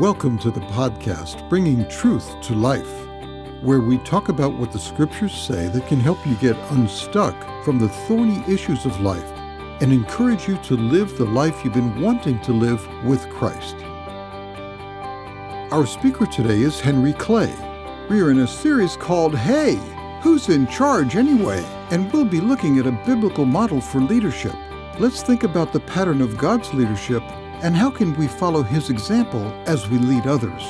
Welcome 0.00 0.38
to 0.40 0.50
the 0.50 0.60
podcast, 0.60 1.48
Bringing 1.48 1.88
Truth 1.88 2.42
to 2.42 2.54
Life, 2.54 3.06
where 3.62 3.80
we 3.80 3.96
talk 3.96 4.28
about 4.28 4.52
what 4.52 4.70
the 4.70 4.78
scriptures 4.78 5.32
say 5.32 5.68
that 5.68 5.86
can 5.86 6.00
help 6.00 6.18
you 6.26 6.34
get 6.34 6.54
unstuck 6.72 7.34
from 7.64 7.78
the 7.78 7.88
thorny 7.88 8.44
issues 8.46 8.84
of 8.84 9.00
life 9.00 9.24
and 9.80 9.94
encourage 9.94 10.46
you 10.46 10.58
to 10.64 10.76
live 10.76 11.16
the 11.16 11.24
life 11.24 11.64
you've 11.64 11.72
been 11.72 12.02
wanting 12.02 12.38
to 12.42 12.52
live 12.52 12.86
with 13.04 13.26
Christ. 13.30 13.76
Our 15.72 15.86
speaker 15.86 16.26
today 16.26 16.60
is 16.60 16.78
Henry 16.78 17.14
Clay. 17.14 17.54
We 18.10 18.20
are 18.20 18.30
in 18.30 18.40
a 18.40 18.46
series 18.46 18.98
called 18.98 19.34
Hey, 19.34 19.80
Who's 20.20 20.50
in 20.50 20.66
Charge 20.66 21.16
Anyway? 21.16 21.64
And 21.90 22.12
we'll 22.12 22.26
be 22.26 22.42
looking 22.42 22.78
at 22.78 22.86
a 22.86 23.02
biblical 23.06 23.46
model 23.46 23.80
for 23.80 24.02
leadership. 24.02 24.56
Let's 24.98 25.22
think 25.22 25.42
about 25.42 25.72
the 25.72 25.80
pattern 25.80 26.20
of 26.20 26.36
God's 26.36 26.74
leadership 26.74 27.22
and 27.62 27.74
how 27.74 27.90
can 27.90 28.14
we 28.16 28.28
follow 28.28 28.62
his 28.62 28.90
example 28.90 29.42
as 29.66 29.88
we 29.88 29.98
lead 29.98 30.26
others? 30.26 30.62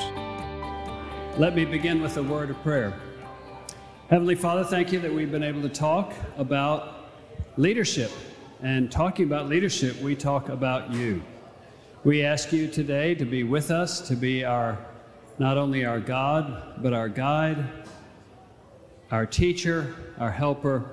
Let 1.37 1.55
me 1.55 1.65
begin 1.65 2.01
with 2.01 2.17
a 2.17 2.23
word 2.23 2.49
of 2.49 2.61
prayer. 2.63 2.93
Heavenly 4.09 4.35
Father, 4.35 4.63
thank 4.63 4.91
you 4.91 4.99
that 5.01 5.13
we've 5.13 5.31
been 5.31 5.43
able 5.43 5.61
to 5.61 5.69
talk 5.69 6.13
about 6.37 7.09
leadership. 7.57 8.11
And 8.61 8.91
talking 8.91 9.25
about 9.25 9.49
leadership, 9.49 10.01
we 10.01 10.15
talk 10.15 10.49
about 10.49 10.91
you. 10.91 11.21
We 12.03 12.23
ask 12.23 12.51
you 12.53 12.67
today 12.67 13.13
to 13.15 13.25
be 13.25 13.43
with 13.43 13.69
us, 13.69 14.07
to 14.07 14.15
be 14.15 14.45
our 14.45 14.79
not 15.37 15.57
only 15.57 15.85
our 15.85 15.99
God, 15.99 16.81
but 16.81 16.93
our 16.93 17.09
guide, 17.09 17.67
our 19.11 19.25
teacher, 19.25 19.93
our 20.17 20.31
helper, 20.31 20.89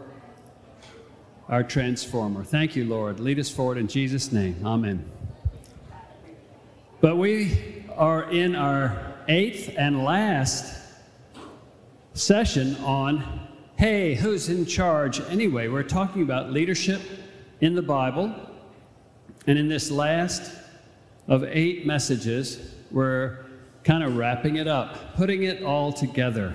our 1.49 1.63
transformer. 1.63 2.45
Thank 2.45 2.77
you, 2.77 2.85
Lord. 2.85 3.21
Lead 3.21 3.39
us 3.39 3.49
forward 3.49 3.79
in 3.79 3.89
Jesus' 3.89 4.33
name. 4.33 4.61
Amen. 4.65 5.14
But 7.05 7.19
we 7.19 7.85
are 7.99 8.31
in 8.31 8.57
our 8.57 8.97
eighth 9.29 9.75
and 9.77 10.05
last 10.05 10.75
session 12.15 12.77
on 12.77 13.47
hey, 13.77 14.15
who's 14.15 14.49
in 14.49 14.65
charge 14.65 15.21
anyway? 15.29 15.69
We're 15.69 15.83
talking 15.83 16.23
about 16.23 16.51
leadership 16.51 17.03
in 17.61 17.75
the 17.75 17.83
Bible. 17.83 18.35
And 19.47 19.59
in 19.59 19.69
this 19.69 19.91
last 19.91 20.51
of 21.29 21.45
eight 21.45 21.85
messages, 21.85 22.75
we're 22.91 23.45
kind 23.83 24.03
of 24.03 24.17
wrapping 24.17 24.57
it 24.57 24.67
up, 24.67 25.15
putting 25.15 25.43
it 25.43 25.63
all 25.63 25.93
together. 25.93 26.55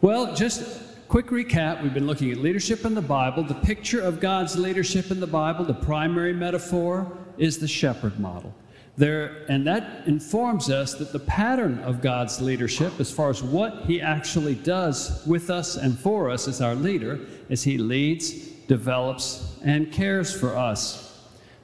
Well, 0.00 0.34
just 0.34 1.06
quick 1.06 1.26
recap 1.26 1.84
we've 1.84 1.94
been 1.94 2.08
looking 2.08 2.32
at 2.32 2.38
leadership 2.38 2.84
in 2.84 2.96
the 2.96 3.00
Bible. 3.00 3.44
The 3.44 3.54
picture 3.54 4.00
of 4.00 4.18
God's 4.18 4.58
leadership 4.58 5.12
in 5.12 5.20
the 5.20 5.28
Bible, 5.28 5.64
the 5.64 5.72
primary 5.72 6.32
metaphor, 6.32 7.16
is 7.38 7.58
the 7.58 7.68
shepherd 7.68 8.18
model. 8.18 8.52
There, 9.00 9.46
and 9.48 9.66
that 9.66 10.06
informs 10.06 10.68
us 10.68 10.92
that 10.96 11.10
the 11.10 11.20
pattern 11.20 11.78
of 11.78 12.02
God's 12.02 12.38
leadership, 12.38 13.00
as 13.00 13.10
far 13.10 13.30
as 13.30 13.42
what 13.42 13.86
He 13.86 13.98
actually 13.98 14.54
does 14.54 15.26
with 15.26 15.48
us 15.48 15.78
and 15.78 15.98
for 15.98 16.28
us 16.28 16.46
as 16.46 16.60
our 16.60 16.74
leader, 16.74 17.18
is 17.48 17.62
He 17.62 17.78
leads, 17.78 18.30
develops, 18.68 19.56
and 19.64 19.90
cares 19.90 20.38
for 20.38 20.54
us. 20.54 21.18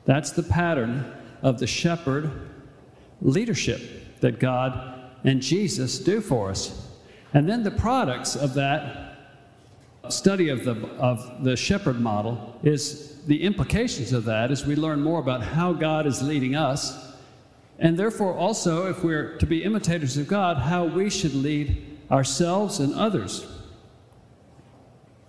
That's 0.07 0.31
the 0.31 0.45
pattern 0.45 1.12
of 1.42 1.59
the 1.59 1.67
shepherd 1.67 2.31
leadership 3.20 3.83
that 4.20 4.41
God 4.41 5.12
and 5.23 5.42
Jesus 5.42 5.98
do 5.98 6.23
for 6.23 6.48
us. 6.48 6.89
And 7.34 7.47
then 7.47 7.64
the 7.64 7.70
products 7.70 8.34
of 8.34 8.55
that 8.55 9.19
study 10.09 10.48
of 10.48 10.64
the, 10.64 10.87
of 10.97 11.45
the 11.45 11.55
shepherd 11.55 12.01
model 12.01 12.59
is 12.62 13.23
the 13.27 13.42
implications 13.42 14.14
of 14.14 14.25
that 14.25 14.51
as 14.51 14.64
we 14.64 14.75
learn 14.75 15.03
more 15.03 15.20
about 15.20 15.42
how 15.42 15.75
God 15.75 16.07
is 16.07 16.23
leading 16.23 16.55
us 16.55 17.07
and 17.79 17.99
therefore, 17.99 18.35
also, 18.35 18.89
if 18.89 19.05
we're 19.05 19.37
to 19.39 19.47
be 19.47 19.63
imitators 19.63 20.17
of 20.17 20.27
God, 20.27 20.59
how 20.59 20.85
we 20.85 21.11
should 21.11 21.35
lead 21.35 21.98
ourselves 22.11 22.81
and 22.81 22.95
others. 22.95 23.47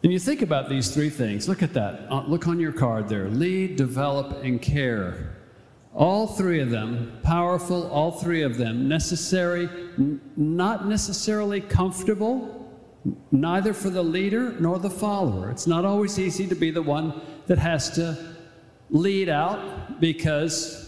And 0.04 0.14
you 0.14 0.20
think 0.20 0.42
about 0.42 0.70
these 0.70 0.94
three 0.94 1.10
things. 1.10 1.50
Look 1.50 1.62
at 1.62 1.74
that. 1.74 2.08
Uh, 2.10 2.24
look 2.28 2.48
on 2.48 2.60
your 2.60 2.72
card 2.72 3.10
there 3.10 3.30
lead, 3.30 3.76
develop, 3.76 4.44
and 4.44 4.62
care. 4.62 5.36
All 5.94 6.28
three 6.28 6.62
of 6.62 6.70
them 6.70 7.20
powerful, 7.24 7.90
all 7.90 8.12
three 8.12 8.44
of 8.44 8.58
them 8.58 8.88
necessary, 8.88 9.68
not 10.38 10.88
necessarily 10.88 11.60
comfortable, 11.60 12.72
neither 13.32 13.74
for 13.74 13.90
the 13.90 14.04
leader 14.04 14.56
nor 14.60 14.78
the 14.78 14.90
follower. 14.90 15.50
It's 15.50 15.66
not 15.66 15.84
always 15.86 16.20
easy 16.20 16.48
to 16.48 16.56
be 16.56 16.70
the 16.70 16.84
one 16.84 17.20
that 17.48 17.58
has 17.58 17.90
to 17.92 18.36
lead 18.92 19.28
out 19.28 20.00
because 20.00 20.87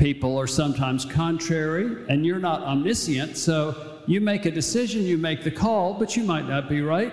people 0.00 0.38
are 0.38 0.46
sometimes 0.46 1.04
contrary, 1.04 2.06
and 2.08 2.24
you're 2.24 2.38
not 2.38 2.62
omniscient, 2.62 3.36
so 3.36 4.00
you 4.06 4.18
make 4.18 4.46
a 4.46 4.50
decision, 4.50 5.02
you 5.02 5.18
make 5.18 5.44
the 5.44 5.50
call, 5.50 5.92
but 5.92 6.16
you 6.16 6.24
might 6.24 6.48
not 6.48 6.70
be 6.70 6.80
right. 6.80 7.12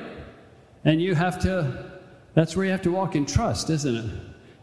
And 0.86 1.02
you 1.02 1.14
have 1.14 1.38
to, 1.40 1.92
that's 2.34 2.56
where 2.56 2.66
you 2.66 2.72
have 2.72 2.82
to 2.84 2.92
walk 2.92 3.16
in 3.16 3.26
trust, 3.26 3.70
isn't 3.70 3.94
it? 3.94 4.10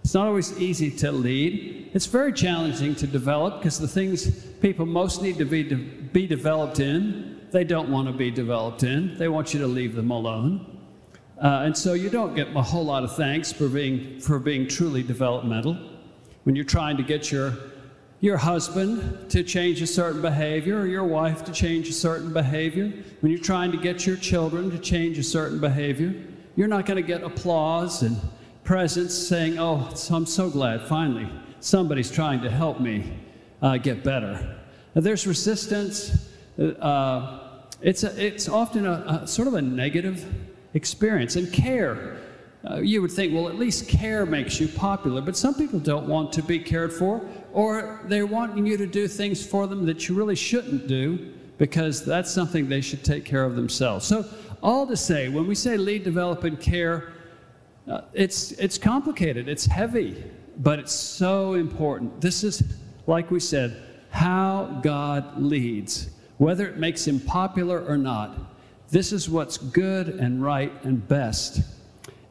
It's 0.02 0.14
not 0.14 0.26
always 0.26 0.58
easy 0.58 0.90
to 0.92 1.12
lead. 1.12 1.90
It's 1.92 2.06
very 2.06 2.32
challenging 2.32 2.94
to 2.96 3.06
develop 3.06 3.58
because 3.58 3.78
the 3.78 3.86
things 3.86 4.46
people 4.62 4.86
most 4.86 5.20
need 5.20 5.36
to 5.36 5.44
be, 5.44 5.62
to 5.68 5.76
be 5.76 6.26
developed 6.26 6.80
in, 6.80 7.46
they 7.50 7.62
don't 7.62 7.90
want 7.90 8.08
to 8.08 8.14
be 8.14 8.30
developed 8.30 8.84
in. 8.84 9.18
They 9.18 9.28
want 9.28 9.52
you 9.52 9.60
to 9.60 9.66
leave 9.66 9.94
them 9.94 10.10
alone. 10.10 10.80
Uh, 11.42 11.64
and 11.66 11.76
so 11.76 11.92
you 11.92 12.08
don't 12.08 12.34
get 12.34 12.56
a 12.56 12.62
whole 12.62 12.86
lot 12.86 13.04
of 13.04 13.14
thanks 13.16 13.52
for 13.52 13.68
being, 13.68 14.18
for 14.18 14.38
being 14.38 14.66
truly 14.66 15.02
developmental. 15.02 15.76
When 16.44 16.56
you're 16.56 16.64
trying 16.64 16.96
to 16.96 17.02
get 17.02 17.30
your 17.30 17.52
your 18.24 18.38
husband 18.38 19.28
to 19.28 19.42
change 19.42 19.82
a 19.82 19.86
certain 19.86 20.22
behavior 20.22 20.80
or 20.80 20.86
your 20.86 21.04
wife 21.04 21.44
to 21.44 21.52
change 21.52 21.90
a 21.90 21.92
certain 21.92 22.32
behavior, 22.32 22.90
when 23.20 23.30
you're 23.30 23.38
trying 23.38 23.70
to 23.70 23.76
get 23.76 24.06
your 24.06 24.16
children 24.16 24.70
to 24.70 24.78
change 24.78 25.18
a 25.18 25.22
certain 25.22 25.60
behavior, 25.60 26.14
you're 26.56 26.66
not 26.66 26.86
going 26.86 26.96
to 26.96 27.06
get 27.06 27.22
applause 27.22 28.02
and 28.02 28.18
presents 28.64 29.14
saying, 29.14 29.58
Oh, 29.58 29.92
I'm 30.10 30.24
so 30.24 30.48
glad 30.48 30.80
finally 30.88 31.28
somebody's 31.60 32.10
trying 32.10 32.40
to 32.40 32.50
help 32.50 32.80
me 32.80 33.12
uh, 33.60 33.76
get 33.76 34.02
better. 34.02 34.56
There's 34.94 35.26
resistance. 35.26 36.30
Uh, 36.58 37.40
it's, 37.82 38.04
a, 38.04 38.26
it's 38.26 38.48
often 38.48 38.86
a, 38.86 39.20
a, 39.24 39.26
sort 39.26 39.48
of 39.48 39.54
a 39.54 39.60
negative 39.60 40.24
experience. 40.72 41.36
And 41.36 41.52
care, 41.52 42.16
uh, 42.70 42.80
you 42.80 43.02
would 43.02 43.12
think, 43.12 43.34
well, 43.34 43.48
at 43.48 43.56
least 43.56 43.88
care 43.88 44.24
makes 44.24 44.58
you 44.58 44.68
popular. 44.68 45.20
But 45.20 45.36
some 45.36 45.54
people 45.54 45.78
don't 45.78 46.06
want 46.06 46.32
to 46.32 46.42
be 46.42 46.58
cared 46.58 46.92
for 46.92 47.26
or 47.52 48.00
they're 48.06 48.26
wanting 48.26 48.66
you 48.66 48.76
to 48.76 48.86
do 48.86 49.06
things 49.06 49.46
for 49.46 49.66
them 49.66 49.86
that 49.86 50.08
you 50.08 50.14
really 50.14 50.34
shouldn't 50.34 50.88
do 50.88 51.32
because 51.56 52.04
that's 52.04 52.30
something 52.30 52.68
they 52.68 52.80
should 52.80 53.04
take 53.04 53.24
care 53.24 53.44
of 53.44 53.54
themselves. 53.54 54.04
So, 54.04 54.24
all 54.62 54.86
to 54.86 54.96
say, 54.96 55.28
when 55.28 55.46
we 55.46 55.54
say 55.54 55.76
lead, 55.76 56.04
develop, 56.04 56.44
and 56.44 56.58
care, 56.58 57.12
uh, 57.86 58.00
it's, 58.12 58.52
it's 58.52 58.78
complicated, 58.78 59.46
it's 59.46 59.66
heavy, 59.66 60.24
but 60.58 60.78
it's 60.78 60.92
so 60.92 61.52
important. 61.52 62.20
This 62.20 62.42
is, 62.42 62.62
like 63.06 63.30
we 63.30 63.40
said, 63.40 63.82
how 64.10 64.80
God 64.82 65.40
leads, 65.40 66.08
whether 66.38 66.66
it 66.66 66.78
makes 66.78 67.06
him 67.06 67.20
popular 67.20 67.84
or 67.84 67.98
not. 67.98 68.38
This 68.90 69.12
is 69.12 69.28
what's 69.28 69.58
good 69.58 70.08
and 70.08 70.42
right 70.42 70.72
and 70.84 71.06
best. 71.06 71.60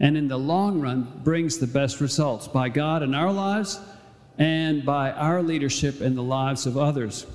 And 0.03 0.17
in 0.17 0.27
the 0.27 0.37
long 0.37 0.81
run, 0.81 1.21
brings 1.23 1.59
the 1.59 1.65
best 1.65 2.01
results 2.01 2.45
by 2.49 2.67
God 2.67 3.03
in 3.03 3.15
our 3.15 3.31
lives 3.31 3.79
and 4.37 4.85
by 4.85 5.13
our 5.13 5.41
leadership 5.41 6.01
in 6.01 6.13
the 6.13 6.21
lives 6.21 6.65
of 6.65 6.77
others. 6.77 7.25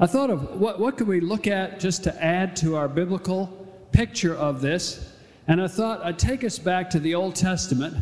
I 0.00 0.06
thought 0.06 0.30
of 0.30 0.58
what, 0.58 0.80
what 0.80 0.96
could 0.96 1.06
we 1.06 1.20
look 1.20 1.46
at 1.46 1.80
just 1.80 2.02
to 2.04 2.24
add 2.24 2.56
to 2.56 2.76
our 2.76 2.88
biblical 2.88 3.48
picture 3.92 4.34
of 4.34 4.62
this, 4.62 5.12
and 5.46 5.60
I 5.60 5.68
thought 5.68 6.02
I'd 6.02 6.18
take 6.18 6.44
us 6.44 6.58
back 6.58 6.88
to 6.90 6.98
the 6.98 7.14
Old 7.14 7.34
Testament, 7.34 7.94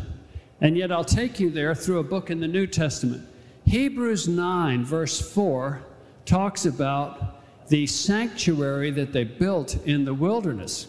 and 0.61 0.77
yet 0.77 0.89
I'll 0.89 1.03
take 1.03 1.37
you 1.37 1.49
there 1.49 1.75
through 1.75 1.99
a 1.99 2.03
book 2.03 2.31
in 2.31 2.39
the 2.39 2.47
New 2.47 2.65
Testament. 2.65 3.27
Hebrews 3.65 4.25
9, 4.25 4.85
verse 4.85 5.19
4, 5.33 5.83
talks 6.25 6.65
about 6.65 7.67
the 7.67 7.87
sanctuary 7.87 8.91
that 8.91 9.11
they 9.11 9.25
built 9.25 9.75
in 9.85 10.05
the 10.05 10.13
wilderness. 10.13 10.87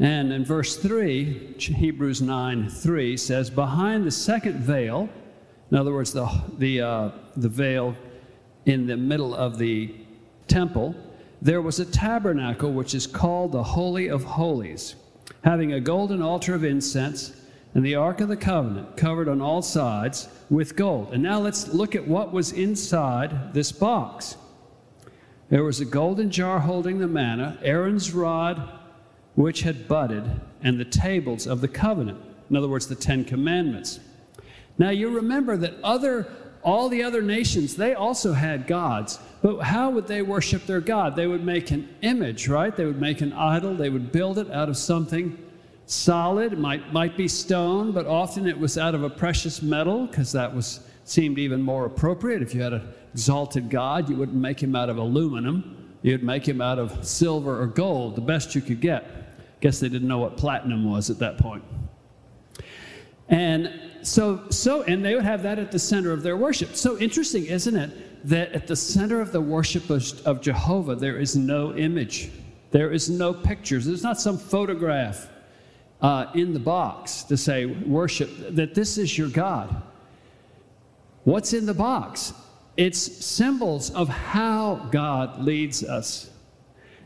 And 0.00 0.32
in 0.32 0.44
verse 0.44 0.76
3, 0.76 1.56
Hebrews 1.58 2.22
9 2.22 2.68
3 2.68 3.16
says, 3.16 3.50
Behind 3.50 4.06
the 4.06 4.10
second 4.10 4.60
veil, 4.60 5.08
in 5.70 5.76
other 5.76 5.92
words, 5.92 6.12
the, 6.12 6.28
the, 6.56 6.80
uh, 6.80 7.10
the 7.36 7.48
veil 7.48 7.96
in 8.64 8.86
the 8.86 8.96
middle 8.96 9.34
of 9.34 9.58
the 9.58 9.94
temple, 10.46 10.94
there 11.42 11.62
was 11.62 11.80
a 11.80 11.84
tabernacle 11.84 12.72
which 12.72 12.94
is 12.94 13.06
called 13.06 13.52
the 13.52 13.62
Holy 13.62 14.08
of 14.08 14.24
Holies, 14.24 14.94
having 15.42 15.72
a 15.72 15.80
golden 15.80 16.22
altar 16.22 16.54
of 16.54 16.64
incense 16.64 17.34
and 17.74 17.84
the 17.84 17.94
Ark 17.94 18.20
of 18.20 18.28
the 18.28 18.36
Covenant 18.36 18.96
covered 18.96 19.28
on 19.28 19.40
all 19.40 19.62
sides 19.62 20.28
with 20.48 20.74
gold. 20.74 21.12
And 21.12 21.22
now 21.22 21.38
let's 21.38 21.68
look 21.68 21.94
at 21.94 22.06
what 22.06 22.32
was 22.32 22.52
inside 22.52 23.52
this 23.52 23.72
box. 23.72 24.36
There 25.48 25.64
was 25.64 25.80
a 25.80 25.84
golden 25.84 26.30
jar 26.30 26.60
holding 26.60 26.98
the 26.98 27.06
manna, 27.06 27.58
Aaron's 27.62 28.12
rod, 28.12 28.77
which 29.38 29.62
had 29.62 29.86
budded, 29.86 30.28
and 30.64 30.80
the 30.80 30.84
tables 30.84 31.46
of 31.46 31.60
the 31.60 31.68
covenant. 31.68 32.20
In 32.50 32.56
other 32.56 32.66
words, 32.66 32.88
the 32.88 32.96
Ten 32.96 33.24
Commandments. 33.24 34.00
Now, 34.78 34.90
you 34.90 35.10
remember 35.10 35.56
that 35.58 35.74
other 35.84 36.26
all 36.64 36.88
the 36.88 37.04
other 37.04 37.22
nations, 37.22 37.76
they 37.76 37.94
also 37.94 38.32
had 38.32 38.66
gods. 38.66 39.20
But 39.40 39.60
how 39.60 39.90
would 39.90 40.08
they 40.08 40.22
worship 40.22 40.66
their 40.66 40.80
God? 40.80 41.14
They 41.14 41.28
would 41.28 41.44
make 41.44 41.70
an 41.70 41.88
image, 42.02 42.48
right? 42.48 42.74
They 42.74 42.84
would 42.84 43.00
make 43.00 43.20
an 43.20 43.32
idol. 43.32 43.76
They 43.76 43.90
would 43.90 44.10
build 44.10 44.38
it 44.38 44.50
out 44.50 44.68
of 44.68 44.76
something 44.76 45.38
solid. 45.86 46.54
It 46.54 46.58
might, 46.58 46.92
might 46.92 47.16
be 47.16 47.28
stone, 47.28 47.92
but 47.92 48.06
often 48.06 48.44
it 48.44 48.58
was 48.58 48.76
out 48.76 48.96
of 48.96 49.04
a 49.04 49.08
precious 49.08 49.62
metal 49.62 50.08
because 50.08 50.32
that 50.32 50.52
was 50.52 50.80
seemed 51.04 51.38
even 51.38 51.62
more 51.62 51.86
appropriate. 51.86 52.42
If 52.42 52.56
you 52.56 52.62
had 52.62 52.72
an 52.72 52.88
exalted 53.14 53.70
God, 53.70 54.10
you 54.10 54.16
wouldn't 54.16 54.36
make 54.36 54.60
him 54.60 54.74
out 54.74 54.90
of 54.90 54.96
aluminum. 54.98 55.94
You'd 56.02 56.24
make 56.24 56.46
him 56.46 56.60
out 56.60 56.80
of 56.80 57.06
silver 57.06 57.62
or 57.62 57.68
gold, 57.68 58.16
the 58.16 58.20
best 58.20 58.56
you 58.56 58.60
could 58.60 58.80
get. 58.80 59.27
Guess 59.60 59.80
they 59.80 59.88
didn't 59.88 60.08
know 60.08 60.18
what 60.18 60.36
platinum 60.36 60.90
was 60.90 61.10
at 61.10 61.18
that 61.18 61.38
point. 61.38 61.64
And 63.28 63.72
so, 64.02 64.48
so, 64.50 64.82
and 64.82 65.04
they 65.04 65.14
would 65.14 65.24
have 65.24 65.42
that 65.42 65.58
at 65.58 65.70
the 65.70 65.78
center 65.78 66.12
of 66.12 66.22
their 66.22 66.36
worship. 66.36 66.76
So 66.76 66.98
interesting, 66.98 67.46
isn't 67.46 67.76
it, 67.76 68.28
that 68.28 68.52
at 68.52 68.66
the 68.66 68.76
center 68.76 69.20
of 69.20 69.32
the 69.32 69.40
worship 69.40 69.90
of, 69.90 70.26
of 70.26 70.40
Jehovah, 70.40 70.94
there 70.94 71.18
is 71.18 71.36
no 71.36 71.74
image, 71.76 72.30
there 72.70 72.90
is 72.90 73.10
no 73.10 73.34
pictures, 73.34 73.86
there's 73.86 74.02
not 74.02 74.20
some 74.20 74.38
photograph 74.38 75.28
uh, 76.00 76.26
in 76.34 76.52
the 76.52 76.60
box 76.60 77.22
to 77.24 77.36
say, 77.36 77.66
worship, 77.66 78.30
that 78.54 78.74
this 78.74 78.98
is 78.98 79.18
your 79.18 79.28
God. 79.28 79.82
What's 81.24 81.52
in 81.52 81.66
the 81.66 81.74
box? 81.74 82.32
It's 82.76 82.98
symbols 82.98 83.90
of 83.90 84.08
how 84.08 84.88
God 84.90 85.42
leads 85.42 85.82
us. 85.84 86.30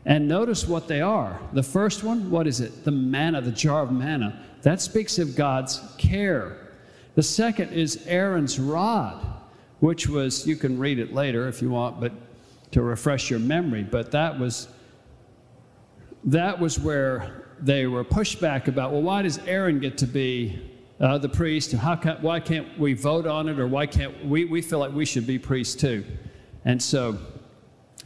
And 0.05 0.27
notice 0.27 0.67
what 0.67 0.87
they 0.87 1.01
are. 1.01 1.39
The 1.53 1.63
first 1.63 2.03
one, 2.03 2.29
what 2.29 2.45
is 2.47 2.59
it? 2.59 2.83
The 2.83 2.91
manna, 2.91 3.41
the 3.41 3.51
jar 3.51 3.83
of 3.83 3.91
manna. 3.91 4.43
That 4.63 4.81
speaks 4.81 5.17
of 5.17 5.35
God's 5.35 5.81
care. 5.97 6.57
The 7.15 7.23
second 7.23 7.71
is 7.71 8.05
Aaron's 8.07 8.59
rod, 8.59 9.25
which 9.79 10.07
was, 10.07 10.45
you 10.47 10.55
can 10.55 10.77
read 10.77 10.99
it 10.99 11.13
later 11.13 11.47
if 11.47 11.61
you 11.61 11.69
want, 11.69 12.01
but 12.01 12.11
to 12.71 12.81
refresh 12.81 13.29
your 13.29 13.39
memory, 13.39 13.83
but 13.83 14.11
that 14.11 14.39
was 14.39 14.67
that 16.25 16.59
was 16.59 16.79
where 16.79 17.43
they 17.59 17.85
were 17.85 18.03
pushed 18.03 18.39
back 18.41 18.67
about, 18.67 18.91
well, 18.91 19.01
why 19.01 19.21
does 19.21 19.39
Aaron 19.39 19.79
get 19.79 19.97
to 19.99 20.07
be 20.07 20.59
uh, 20.99 21.17
the 21.17 21.29
priest? 21.29 21.73
And 21.73 21.81
How 21.81 21.95
can, 21.95 22.21
why 22.21 22.39
can't 22.39 22.77
we 22.79 22.93
vote 22.93 23.27
on 23.27 23.49
it? 23.49 23.59
Or 23.59 23.67
why 23.67 23.85
can't 23.85 24.25
we, 24.25 24.45
we 24.45 24.61
feel 24.61 24.79
like 24.79 24.93
we 24.93 25.05
should 25.05 25.27
be 25.27 25.37
priests 25.37 25.75
too? 25.75 26.05
And 26.65 26.81
so 26.81 27.17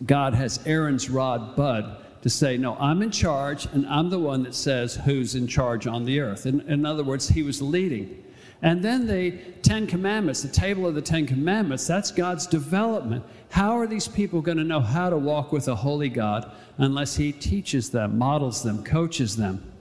God 0.06 0.34
has 0.34 0.60
Aaron's 0.66 1.10
rod 1.10 1.56
bud 1.56 2.04
to 2.22 2.30
say, 2.30 2.58
no, 2.58 2.76
I'm 2.78 3.02
in 3.02 3.12
charge 3.12 3.66
and 3.68 3.86
I'm 3.88 4.10
the 4.10 4.20
one 4.20 4.44
that 4.44 4.56
says 4.56 4.96
who's 4.96 5.36
in 5.36 5.48
charge 5.48 5.88
on 5.88 6.06
the 6.06 6.20
earth. 6.20 6.46
In, 6.46 6.62
in 6.62 6.86
other 6.86 7.04
words, 7.04 7.30
he 7.30 7.44
was 7.44 7.62
leading. 7.62 8.24
And 8.62 8.84
then 8.84 9.06
the 9.06 9.32
Ten 9.62 9.86
Commandments, 9.86 10.42
the 10.42 10.48
table 10.48 10.88
of 10.88 10.96
the 10.96 11.02
Ten 11.02 11.28
Commandments, 11.28 11.86
that's 11.86 12.12
God's 12.12 12.48
development. 12.48 13.24
How 13.50 13.78
are 13.78 13.86
these 13.86 14.08
people 14.08 14.42
going 14.42 14.58
to 14.58 14.64
know 14.64 14.82
how 14.82 15.10
to 15.10 15.18
walk 15.18 15.52
with 15.52 15.68
a 15.68 15.76
holy 15.76 16.10
God 16.10 16.52
unless 16.78 17.16
He 17.16 17.32
teaches 17.32 17.92
them, 17.92 18.18
models 18.18 18.64
them, 18.64 18.84
coaches 18.84 19.36
them? 19.36 19.72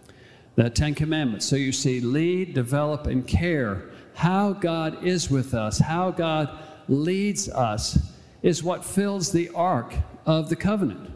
The 0.57 0.69
Ten 0.69 0.95
Commandments. 0.95 1.47
So 1.47 1.57
you 1.57 1.73
see, 1.73 2.01
lead, 2.01 2.55
develop, 2.55 3.07
and 3.07 3.27
care. 3.27 3.91
How 4.15 4.53
God 4.53 5.05
is 5.05 5.31
with 5.31 5.55
us, 5.55 5.79
how 5.79 6.11
God 6.11 6.51
leads 6.89 7.49
us, 7.49 7.99
is 8.47 8.63
what 8.63 8.85
fills 8.85 9.33
the 9.33 9.49
ark 9.57 9.93
of 10.25 10.49
the 10.49 10.55
covenant. 10.55 11.11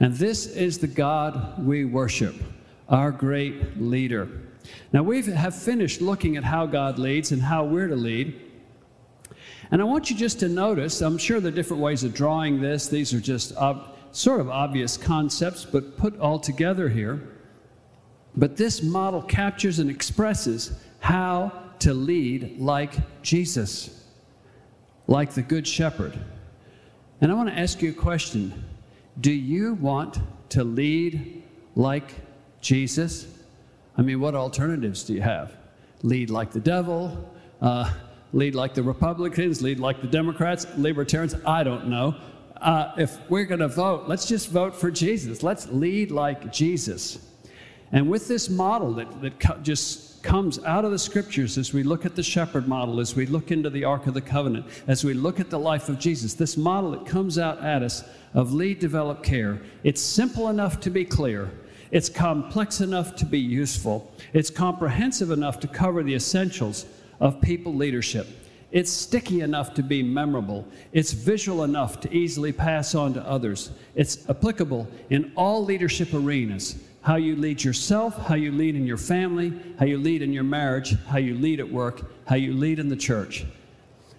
And 0.00 0.12
this 0.16 0.44
is 0.44 0.78
the 0.78 0.88
God 0.88 1.64
we 1.64 1.84
worship, 1.84 2.34
our 2.88 3.12
great 3.12 3.80
leader. 3.80 4.28
Now, 4.92 5.04
we 5.04 5.22
have 5.22 5.54
finished 5.54 6.00
looking 6.00 6.36
at 6.36 6.42
how 6.42 6.66
God 6.66 6.98
leads 6.98 7.30
and 7.30 7.40
how 7.40 7.64
we're 7.64 7.86
to 7.86 7.94
lead. 7.94 8.40
And 9.70 9.80
I 9.80 9.84
want 9.84 10.10
you 10.10 10.16
just 10.16 10.40
to 10.40 10.48
notice, 10.48 11.00
I'm 11.00 11.16
sure 11.16 11.38
there 11.38 11.52
are 11.52 11.54
different 11.54 11.80
ways 11.80 12.02
of 12.02 12.12
drawing 12.12 12.60
this. 12.60 12.88
These 12.88 13.14
are 13.14 13.20
just 13.20 13.56
ob- 13.56 13.94
sort 14.10 14.40
of 14.40 14.50
obvious 14.50 14.96
concepts, 14.96 15.64
but 15.64 15.96
put 15.96 16.18
all 16.18 16.40
together 16.40 16.88
here. 16.88 17.22
But 18.34 18.56
this 18.56 18.82
model 18.82 19.22
captures 19.22 19.78
and 19.78 19.88
expresses 19.88 20.72
how 20.98 21.52
to 21.78 21.94
lead 21.94 22.58
like 22.58 23.22
Jesus, 23.22 24.01
like 25.06 25.32
the 25.32 25.42
Good 25.42 25.66
Shepherd. 25.66 26.18
And 27.20 27.30
I 27.30 27.34
want 27.34 27.48
to 27.48 27.58
ask 27.58 27.82
you 27.82 27.90
a 27.90 27.94
question 27.94 28.64
Do 29.20 29.32
you 29.32 29.74
want 29.74 30.18
to 30.50 30.64
lead 30.64 31.42
like 31.74 32.12
Jesus? 32.60 33.26
I 33.96 34.02
mean, 34.02 34.20
what 34.20 34.34
alternatives 34.34 35.04
do 35.04 35.14
you 35.14 35.22
have? 35.22 35.56
Lead 36.02 36.30
like 36.30 36.50
the 36.50 36.60
devil, 36.60 37.30
uh, 37.60 37.92
lead 38.32 38.54
like 38.54 38.74
the 38.74 38.82
Republicans, 38.82 39.62
lead 39.62 39.78
like 39.78 40.00
the 40.00 40.06
Democrats, 40.06 40.66
libertarians, 40.76 41.34
I 41.46 41.62
don't 41.62 41.88
know. 41.88 42.16
Uh, 42.56 42.92
if 42.96 43.18
we're 43.28 43.44
going 43.44 43.60
to 43.60 43.68
vote, 43.68 44.08
let's 44.08 44.26
just 44.26 44.48
vote 44.48 44.74
for 44.74 44.90
Jesus. 44.90 45.42
Let's 45.42 45.66
lead 45.68 46.10
like 46.10 46.52
Jesus. 46.52 47.18
And 47.90 48.08
with 48.08 48.28
this 48.28 48.48
model 48.48 48.94
that, 48.94 49.20
that 49.20 49.62
just 49.62 50.11
comes 50.22 50.62
out 50.64 50.84
of 50.84 50.90
the 50.90 50.98
scriptures 50.98 51.58
as 51.58 51.72
we 51.72 51.82
look 51.82 52.06
at 52.06 52.16
the 52.16 52.22
shepherd 52.22 52.68
model, 52.68 53.00
as 53.00 53.16
we 53.16 53.26
look 53.26 53.50
into 53.50 53.70
the 53.70 53.84
Ark 53.84 54.06
of 54.06 54.14
the 54.14 54.20
Covenant, 54.20 54.66
as 54.86 55.04
we 55.04 55.14
look 55.14 55.40
at 55.40 55.50
the 55.50 55.58
life 55.58 55.88
of 55.88 55.98
Jesus, 55.98 56.34
this 56.34 56.56
model 56.56 56.92
that 56.92 57.06
comes 57.06 57.38
out 57.38 57.62
at 57.62 57.82
us 57.82 58.04
of 58.34 58.52
lead, 58.52 58.78
develop, 58.78 59.22
care, 59.22 59.60
it's 59.84 60.00
simple 60.00 60.48
enough 60.48 60.80
to 60.80 60.90
be 60.90 61.04
clear 61.04 61.50
it's 61.92 62.08
complex 62.08 62.80
enough 62.80 63.14
to 63.16 63.26
be 63.26 63.38
useful. 63.38 64.10
It's 64.32 64.48
comprehensive 64.48 65.30
enough 65.30 65.60
to 65.60 65.68
cover 65.68 66.02
the 66.02 66.14
essentials 66.14 66.86
of 67.20 67.40
people 67.42 67.74
leadership. 67.74 68.26
It's 68.70 68.90
sticky 68.90 69.42
enough 69.42 69.74
to 69.74 69.82
be 69.82 70.02
memorable. 70.02 70.66
It's 70.92 71.12
visual 71.12 71.64
enough 71.64 72.00
to 72.00 72.12
easily 72.12 72.50
pass 72.50 72.94
on 72.94 73.12
to 73.12 73.28
others. 73.28 73.70
It's 73.94 74.26
applicable 74.30 74.88
in 75.10 75.32
all 75.36 75.62
leadership 75.66 76.14
arenas 76.14 76.82
how 77.02 77.16
you 77.16 77.36
lead 77.36 77.62
yourself, 77.62 78.16
how 78.26 78.34
you 78.34 78.52
lead 78.52 78.76
in 78.76 78.86
your 78.86 78.96
family, 78.96 79.52
how 79.78 79.84
you 79.84 79.98
lead 79.98 80.22
in 80.22 80.32
your 80.32 80.44
marriage, 80.44 80.96
how 81.06 81.18
you 81.18 81.34
lead 81.34 81.60
at 81.60 81.68
work, 81.68 82.12
how 82.26 82.36
you 82.36 82.52
lead 82.52 82.78
in 82.78 82.88
the 82.88 82.96
church. 82.96 83.44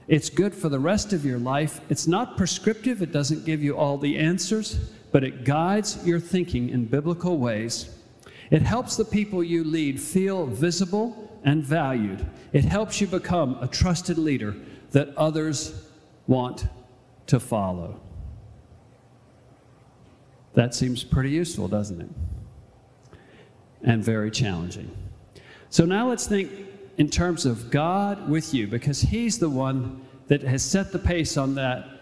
It's 0.07 0.29
good 0.29 0.53
for 0.53 0.67
the 0.67 0.79
rest 0.79 1.13
of 1.13 1.25
your 1.25 1.39
life. 1.39 1.79
It's 1.89 2.07
not 2.07 2.35
prescriptive, 2.35 3.01
it 3.01 3.13
doesn't 3.13 3.45
give 3.45 3.63
you 3.63 3.77
all 3.77 3.97
the 3.97 4.17
answers, 4.19 4.75
but 5.13 5.23
it 5.23 5.45
guides 5.45 6.05
your 6.05 6.19
thinking 6.19 6.69
in 6.69 6.85
biblical 6.85 7.37
ways. 7.37 7.89
It 8.51 8.61
helps 8.61 8.97
the 8.97 9.05
people 9.05 9.43
you 9.43 9.63
lead 9.63 9.99
feel 9.99 10.45
visible 10.45 11.39
and 11.45 11.63
valued. 11.63 12.25
It 12.51 12.65
helps 12.65 12.99
you 12.99 13.07
become 13.07 13.57
a 13.61 13.67
trusted 13.67 14.17
leader 14.17 14.55
that 14.91 15.15
others 15.15 15.87
want 16.27 16.67
to 17.27 17.39
follow. 17.39 17.99
That 20.53 20.75
seems 20.75 21.03
pretty 21.03 21.31
useful, 21.31 21.67
doesn't 21.67 22.01
it? 22.01 22.09
And 23.83 24.03
very 24.03 24.31
challenging. 24.31 24.89
So 25.69 25.85
now 25.85 26.09
let's 26.09 26.27
think 26.27 26.51
in 26.97 27.09
terms 27.09 27.45
of 27.45 27.69
God 27.69 28.29
with 28.29 28.53
you, 28.53 28.67
because 28.67 29.01
He's 29.01 29.39
the 29.39 29.49
one 29.49 30.01
that 30.27 30.41
has 30.43 30.63
set 30.63 30.91
the 30.91 30.99
pace 30.99 31.37
on 31.37 31.55
that 31.55 31.93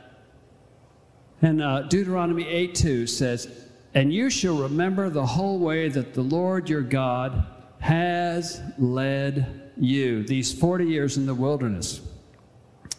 and 1.41 1.61
uh, 1.61 1.81
Deuteronomy 1.83 2.47
8 2.47 2.75
2 2.75 3.07
says, 3.07 3.69
And 3.93 4.13
you 4.13 4.29
shall 4.29 4.57
remember 4.57 5.09
the 5.09 5.25
whole 5.25 5.57
way 5.59 5.89
that 5.89 6.13
the 6.13 6.21
Lord 6.21 6.69
your 6.69 6.81
God 6.81 7.45
has 7.79 8.61
led 8.77 9.71
you 9.77 10.23
these 10.23 10.53
40 10.53 10.85
years 10.85 11.17
in 11.17 11.25
the 11.25 11.33
wilderness, 11.33 12.01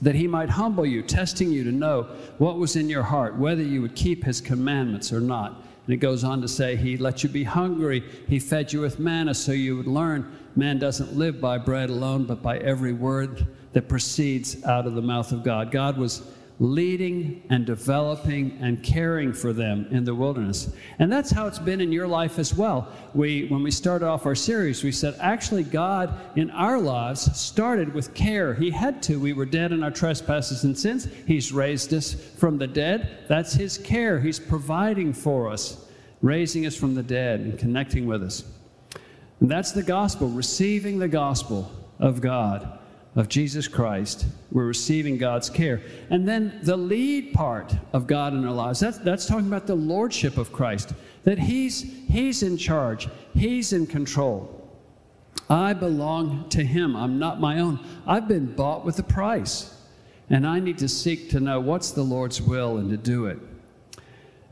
that 0.00 0.16
he 0.16 0.26
might 0.26 0.50
humble 0.50 0.84
you, 0.84 1.02
testing 1.02 1.52
you 1.52 1.62
to 1.62 1.70
know 1.70 2.08
what 2.38 2.58
was 2.58 2.74
in 2.74 2.88
your 2.88 3.04
heart, 3.04 3.36
whether 3.36 3.62
you 3.62 3.80
would 3.80 3.94
keep 3.94 4.24
his 4.24 4.40
commandments 4.40 5.12
or 5.12 5.20
not. 5.20 5.61
And 5.86 5.94
it 5.94 5.98
goes 5.98 6.22
on 6.24 6.40
to 6.42 6.48
say, 6.48 6.76
He 6.76 6.96
let 6.96 7.22
you 7.22 7.28
be 7.28 7.44
hungry. 7.44 8.04
He 8.28 8.38
fed 8.38 8.72
you 8.72 8.80
with 8.80 8.98
manna 8.98 9.34
so 9.34 9.52
you 9.52 9.76
would 9.76 9.86
learn 9.86 10.38
man 10.56 10.78
doesn't 10.78 11.16
live 11.16 11.40
by 11.40 11.58
bread 11.58 11.90
alone, 11.90 12.24
but 12.24 12.42
by 12.42 12.58
every 12.58 12.92
word 12.92 13.46
that 13.72 13.88
proceeds 13.88 14.62
out 14.64 14.86
of 14.86 14.94
the 14.94 15.02
mouth 15.02 15.32
of 15.32 15.42
God. 15.42 15.70
God 15.70 15.96
was 15.96 16.22
leading 16.62 17.42
and 17.50 17.66
developing 17.66 18.56
and 18.60 18.84
caring 18.84 19.32
for 19.32 19.52
them 19.52 19.84
in 19.90 20.04
the 20.04 20.14
wilderness. 20.14 20.72
And 21.00 21.10
that's 21.10 21.32
how 21.32 21.48
it's 21.48 21.58
been 21.58 21.80
in 21.80 21.90
your 21.90 22.06
life 22.06 22.38
as 22.38 22.54
well. 22.54 22.86
We, 23.14 23.48
when 23.48 23.64
we 23.64 23.72
started 23.72 24.06
off 24.06 24.26
our 24.26 24.36
series, 24.36 24.84
we 24.84 24.92
said 24.92 25.16
actually 25.18 25.64
God 25.64 26.14
in 26.36 26.52
our 26.52 26.78
lives 26.78 27.36
started 27.36 27.92
with 27.92 28.14
care. 28.14 28.54
He 28.54 28.70
had 28.70 29.02
to. 29.02 29.18
We 29.18 29.32
were 29.32 29.44
dead 29.44 29.72
in 29.72 29.82
our 29.82 29.90
trespasses 29.90 30.62
and 30.62 30.78
sins. 30.78 31.08
He's 31.26 31.52
raised 31.52 31.92
us 31.92 32.14
from 32.14 32.58
the 32.58 32.68
dead. 32.68 33.24
That's 33.26 33.52
His 33.52 33.76
care. 33.76 34.20
He's 34.20 34.38
providing 34.38 35.12
for 35.12 35.50
us, 35.50 35.84
raising 36.20 36.64
us 36.64 36.76
from 36.76 36.94
the 36.94 37.02
dead 37.02 37.40
and 37.40 37.58
connecting 37.58 38.06
with 38.06 38.22
us. 38.22 38.44
And 39.40 39.50
that's 39.50 39.72
the 39.72 39.82
gospel, 39.82 40.28
receiving 40.28 41.00
the 41.00 41.08
gospel 41.08 41.72
of 41.98 42.20
God 42.20 42.78
of 43.14 43.28
Jesus 43.28 43.68
Christ, 43.68 44.26
we're 44.50 44.66
receiving 44.66 45.18
God's 45.18 45.50
care. 45.50 45.82
And 46.08 46.26
then 46.26 46.60
the 46.62 46.76
lead 46.76 47.34
part 47.34 47.74
of 47.92 48.06
God 48.06 48.32
in 48.32 48.46
our 48.46 48.54
lives, 48.54 48.80
that's, 48.80 48.98
that's 48.98 49.26
talking 49.26 49.46
about 49.46 49.66
the 49.66 49.74
lordship 49.74 50.38
of 50.38 50.52
Christ, 50.52 50.94
that 51.24 51.38
he's, 51.38 51.82
he's 52.08 52.42
in 52.42 52.56
charge, 52.56 53.08
He's 53.34 53.72
in 53.72 53.86
control. 53.86 54.58
I 55.48 55.72
belong 55.72 56.48
to 56.50 56.62
Him. 56.62 56.96
I'm 56.96 57.18
not 57.18 57.40
my 57.40 57.60
own. 57.60 57.80
I've 58.06 58.28
been 58.28 58.54
bought 58.54 58.84
with 58.84 58.98
a 58.98 59.02
price. 59.02 59.74
And 60.30 60.46
I 60.46 60.60
need 60.60 60.78
to 60.78 60.88
seek 60.88 61.30
to 61.30 61.40
know 61.40 61.60
what's 61.60 61.90
the 61.90 62.02
Lord's 62.02 62.40
will 62.40 62.78
and 62.78 62.90
to 62.90 62.96
do 62.96 63.26
it. 63.26 63.38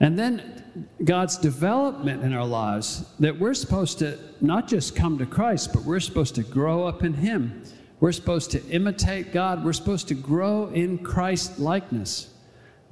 And 0.01 0.19
then 0.19 0.89
God's 1.05 1.37
development 1.37 2.23
in 2.23 2.33
our 2.33 2.47
lives 2.47 3.05
that 3.19 3.39
we're 3.39 3.55
supposed 3.55 3.99
to 4.01 4.19
not 4.41 4.67
just 4.67 4.97
come 4.97 5.19
to 5.19 5.27
Christ, 5.27 5.73
but 5.73 5.85
we're 5.85 6.01
supposed 6.01 6.35
to 6.37 6.43
grow 6.43 6.87
up 6.87 7.03
in 7.03 7.15
Him. 7.15 7.63
We're 8.01 8.13
supposed 8.13 8.51
to 8.53 8.67
imitate 8.69 9.33
God. 9.33 9.63
We're 9.63 9.75
supposed 9.75 10.09
to 10.09 10.15
grow 10.15 10.69
in 10.69 10.99
Christ 10.99 11.59
likeness. 11.59 12.33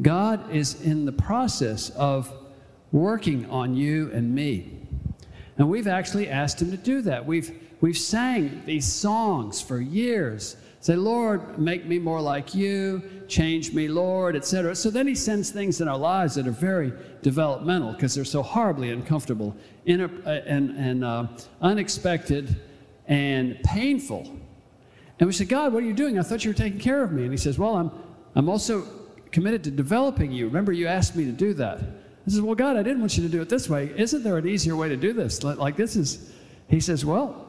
God 0.03 0.55
is 0.55 0.83
in 0.83 1.07
the 1.07 1.13
process 1.13 1.91
of 1.91 2.33
working 2.93 3.49
on 3.51 3.75
you 3.75 4.11
and 4.13 4.35
me. 4.35 4.79
And 5.57 5.69
we've 5.69 5.89
actually 5.89 6.29
asked 6.29 6.63
Him 6.63 6.71
to 6.71 6.77
do 6.77 7.01
that. 7.03 7.27
We've, 7.27 7.53
we've 7.81 7.99
sang 7.99 8.63
these 8.65 8.87
songs 8.87 9.61
for 9.61 9.81
years. 9.81 10.57
Say, 10.81 10.95
Lord, 10.95 11.59
make 11.59 11.87
me 11.87 11.99
more 11.99 12.21
like 12.21 12.55
you, 12.55 13.03
change 13.27 13.73
me, 13.73 13.89
Lord, 13.89 14.37
etc. 14.37 14.77
So 14.77 14.91
then 14.91 15.09
He 15.09 15.15
sends 15.17 15.51
things 15.51 15.81
in 15.81 15.89
our 15.89 15.99
lives 15.99 16.37
that 16.37 16.47
are 16.47 16.53
very 16.53 16.93
developmental 17.23 17.93
because 17.93 18.15
they're 18.15 18.25
so 18.25 18.43
horribly 18.43 18.91
uncomfortable 18.91 19.57
uh, 19.89 19.91
and, 19.91 20.71
and 20.71 21.05
uh, 21.05 21.27
unexpected 21.61 22.61
and 23.09 23.59
painful. 23.65 24.38
And 25.19 25.27
we 25.27 25.33
say, 25.33 25.45
God, 25.45 25.73
what 25.73 25.83
are 25.83 25.87
you 25.87 25.95
doing? 25.95 26.19
I 26.19 26.23
thought 26.23 26.45
you 26.45 26.51
were 26.51 26.57
taking 26.57 26.79
care 26.79 27.03
of 27.03 27.13
me. 27.13 27.23
And 27.23 27.33
He 27.33 27.37
says, 27.37 27.59
Well, 27.59 27.77
I'm, 27.77 27.91
I'm 28.35 28.49
also 28.49 28.87
committed 29.33 29.65
to 29.65 29.71
developing 29.71 30.33
you. 30.33 30.47
Remember, 30.47 30.73
you 30.73 30.87
asked 30.87 31.17
me 31.17 31.25
to 31.25 31.33
do 31.33 31.55
that. 31.55 31.81
I 31.81 32.31
says, 32.31 32.41
Well, 32.41 32.55
God, 32.55 32.77
I 32.77 32.83
didn't 32.83 33.01
want 33.01 33.17
you 33.17 33.23
to 33.25 33.29
do 33.29 33.41
it 33.41 33.49
this 33.49 33.69
way. 33.69 33.93
Isn't 33.97 34.23
there 34.23 34.37
an 34.37 34.47
easier 34.47 34.77
way 34.77 34.89
to 34.89 34.97
do 34.97 35.13
this? 35.13 35.43
Like 35.43 35.77
this 35.77 35.97
is, 35.97 36.33
he 36.69 36.81
says, 36.81 37.05
Well, 37.05 37.47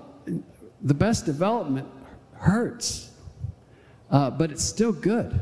the 0.82 0.94
best 0.94 1.26
development 1.26 1.88
hurts, 2.34 3.12
uh, 4.10 4.32
but 4.32 4.52
it's 4.52 4.64
still 4.64 4.92
good. 4.92 5.40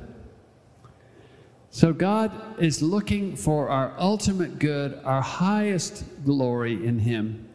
So 1.69 1.93
God 1.93 2.31
is 2.59 2.81
looking 2.81 3.35
for 3.35 3.69
our 3.69 3.93
ultimate 3.99 4.57
good, 4.57 4.99
our 5.03 5.21
highest 5.21 6.03
glory 6.25 6.83
in 6.85 6.97
Him. 6.97 7.47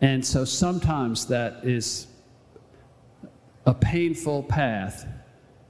And 0.00 0.24
so 0.24 0.44
sometimes 0.44 1.26
that 1.26 1.64
is 1.64 2.06
a 3.66 3.74
painful 3.74 4.42
path, 4.44 5.06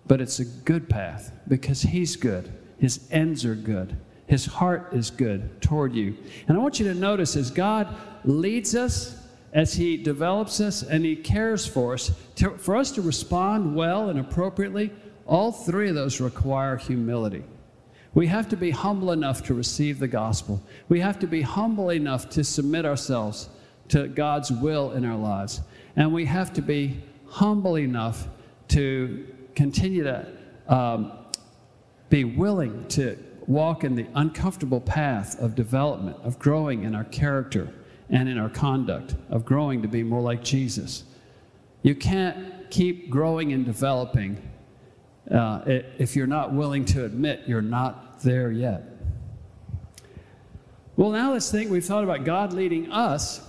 but 0.06 0.20
it's 0.20 0.38
a 0.40 0.44
good 0.44 0.88
path 0.88 1.32
because 1.48 1.82
He's 1.82 2.16
good. 2.16 2.52
His 2.78 3.08
ends 3.10 3.44
are 3.44 3.54
good. 3.54 3.96
His 4.26 4.46
heart 4.46 4.90
is 4.92 5.10
good 5.10 5.60
toward 5.60 5.94
you. 5.94 6.16
And 6.48 6.56
I 6.56 6.60
want 6.60 6.80
you 6.80 6.86
to 6.88 6.94
notice 6.94 7.36
as 7.36 7.50
God 7.50 7.94
leads 8.24 8.74
us, 8.74 9.16
as 9.52 9.74
He 9.74 9.96
develops 9.96 10.60
us, 10.60 10.82
and 10.82 11.04
He 11.04 11.16
cares 11.16 11.66
for 11.66 11.94
us, 11.94 12.12
to, 12.36 12.56
for 12.56 12.76
us 12.76 12.92
to 12.92 13.02
respond 13.02 13.74
well 13.74 14.08
and 14.08 14.18
appropriately, 14.18 14.90
all 15.26 15.52
three 15.52 15.88
of 15.88 15.94
those 15.94 16.20
require 16.20 16.76
humility. 16.76 17.44
We 18.14 18.26
have 18.26 18.48
to 18.50 18.56
be 18.56 18.70
humble 18.70 19.12
enough 19.12 19.42
to 19.44 19.54
receive 19.54 19.98
the 19.98 20.08
gospel. 20.08 20.62
We 20.88 21.00
have 21.00 21.18
to 21.20 21.26
be 21.26 21.42
humble 21.42 21.90
enough 21.90 22.28
to 22.30 22.44
submit 22.44 22.84
ourselves 22.84 23.48
to 23.88 24.08
God's 24.08 24.50
will 24.50 24.92
in 24.92 25.04
our 25.04 25.16
lives. 25.16 25.60
And 25.96 26.12
we 26.12 26.24
have 26.26 26.52
to 26.54 26.62
be 26.62 27.02
humble 27.32 27.78
enough 27.78 28.28
to 28.68 29.26
continue 29.54 30.04
to 30.04 30.26
um, 30.68 31.12
be 32.10 32.24
willing 32.24 32.86
to 32.88 33.18
walk 33.46 33.84
in 33.84 33.94
the 33.94 34.06
uncomfortable 34.14 34.82
path 34.82 35.40
of 35.40 35.54
development, 35.54 36.16
of 36.22 36.38
growing 36.38 36.84
in 36.84 36.94
our 36.94 37.04
character 37.04 37.72
and 38.10 38.28
in 38.28 38.38
our 38.38 38.50
conduct, 38.50 39.14
of 39.30 39.46
growing 39.46 39.80
to 39.80 39.88
be 39.88 40.02
more 40.02 40.20
like 40.20 40.44
Jesus. 40.44 41.04
You 41.80 41.94
can't 41.94 42.70
keep 42.70 43.08
growing 43.08 43.54
and 43.54 43.64
developing 43.64 44.36
uh, 45.30 45.62
if 45.66 46.14
you're 46.14 46.26
not 46.26 46.52
willing 46.52 46.84
to 46.84 47.06
admit 47.06 47.44
you're 47.46 47.62
not 47.62 48.20
there 48.20 48.50
yet. 48.50 48.82
Well, 50.96 51.10
now 51.10 51.32
let's 51.32 51.50
think 51.50 51.70
we've 51.70 51.84
thought 51.84 52.04
about 52.04 52.24
God 52.24 52.52
leading 52.52 52.92
us, 52.92 53.40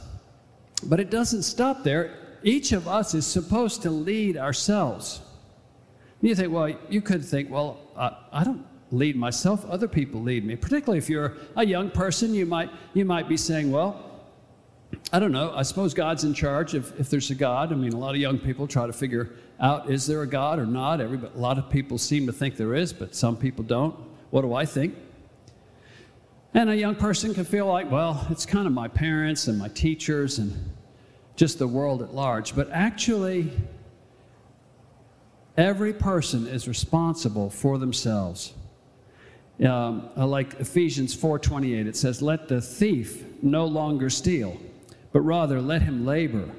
but 0.83 1.01
it 1.01 1.09
doesn't 1.09 1.43
stop 1.43 1.83
there. 1.83 2.22
Each 2.43 2.71
of 2.71 2.87
us 2.87 3.13
is 3.13 3.25
supposed 3.25 3.81
to 3.83 3.89
lead 3.89 4.37
ourselves. 4.37 5.21
You 6.21 6.35
think, 6.35 6.53
well, 6.53 6.73
you 6.89 7.01
could 7.01 7.23
think, 7.23 7.49
well, 7.49 7.79
uh, 7.95 8.11
I 8.31 8.43
don't 8.43 8.65
lead 8.91 9.15
myself, 9.15 9.65
other 9.69 9.87
people 9.87 10.21
lead 10.21 10.45
me. 10.45 10.55
Particularly 10.55 10.99
if 10.99 11.09
you're 11.09 11.35
a 11.55 11.65
young 11.65 11.89
person, 11.89 12.33
you 12.33 12.45
might, 12.45 12.69
you 12.93 13.05
might 13.05 13.27
be 13.27 13.37
saying, 13.37 13.71
well, 13.71 14.09
I 15.11 15.19
don't 15.19 15.31
know, 15.31 15.51
I 15.55 15.63
suppose 15.63 15.93
God's 15.93 16.23
in 16.23 16.33
charge 16.33 16.75
if, 16.75 16.97
if 16.99 17.09
there's 17.09 17.29
a 17.31 17.35
God. 17.35 17.71
I 17.71 17.75
mean, 17.75 17.93
a 17.93 17.97
lot 17.97 18.15
of 18.15 18.21
young 18.21 18.37
people 18.37 18.67
try 18.67 18.85
to 18.87 18.93
figure 18.93 19.31
out 19.59 19.89
is 19.89 20.05
there 20.05 20.21
a 20.21 20.27
God 20.27 20.59
or 20.59 20.65
not. 20.65 21.01
Everybody, 21.01 21.33
a 21.33 21.39
lot 21.39 21.57
of 21.57 21.69
people 21.69 21.97
seem 21.97 22.25
to 22.27 22.33
think 22.33 22.57
there 22.57 22.75
is, 22.75 22.93
but 22.93 23.15
some 23.15 23.35
people 23.37 23.63
don't. 23.63 23.95
What 24.29 24.41
do 24.41 24.53
I 24.53 24.65
think? 24.65 24.95
And 26.53 26.69
a 26.69 26.75
young 26.75 26.95
person 26.95 27.33
can 27.33 27.45
feel 27.45 27.65
like, 27.65 27.89
well, 27.89 28.27
it's 28.29 28.45
kind 28.45 28.67
of 28.67 28.73
my 28.73 28.87
parents 28.87 29.47
and 29.47 29.57
my 29.57 29.69
teachers 29.69 30.37
and 30.37 30.72
just 31.35 31.59
the 31.59 31.67
world 31.67 32.01
at 32.01 32.13
large. 32.13 32.55
But 32.55 32.69
actually, 32.71 33.51
every 35.57 35.93
person 35.93 36.47
is 36.47 36.67
responsible 36.67 37.49
for 37.49 37.77
themselves 37.77 38.53
um, 39.61 40.09
uh, 40.17 40.25
like 40.25 40.59
Ephesians 40.59 41.15
4:28, 41.15 41.87
it 41.87 41.95
says, 41.95 42.21
"Let 42.21 42.47
the 42.47 42.59
thief 42.59 43.23
no 43.41 43.65
longer 43.65 44.09
steal, 44.09 44.57
but 45.11 45.21
rather 45.21 45.61
let 45.61 45.83
him 45.83 46.05
labor, 46.05 46.49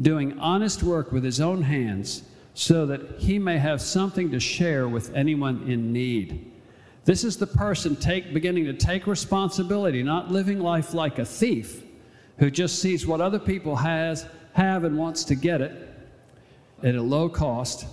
doing 0.00 0.38
honest 0.38 0.82
work 0.82 1.10
with 1.10 1.24
his 1.24 1.40
own 1.40 1.62
hands, 1.62 2.22
so 2.54 2.86
that 2.86 3.18
he 3.18 3.38
may 3.38 3.58
have 3.58 3.80
something 3.80 4.30
to 4.30 4.40
share 4.40 4.88
with 4.88 5.12
anyone 5.14 5.64
in 5.66 5.92
need." 5.92 6.52
This 7.04 7.24
is 7.24 7.36
the 7.36 7.46
person 7.46 7.96
take, 7.96 8.32
beginning 8.32 8.64
to 8.64 8.72
take 8.72 9.06
responsibility, 9.06 10.02
not 10.02 10.30
living 10.30 10.60
life 10.60 10.94
like 10.94 11.18
a 11.18 11.24
thief 11.24 11.82
who 12.38 12.50
just 12.50 12.80
sees 12.80 13.06
what 13.06 13.20
other 13.20 13.38
people 13.38 13.76
has, 13.76 14.26
have 14.52 14.84
and 14.84 14.96
wants 14.96 15.24
to 15.24 15.34
get 15.34 15.60
it 15.60 15.72
at 16.82 16.94
a 16.94 17.02
low 17.02 17.28
cost, 17.28 17.86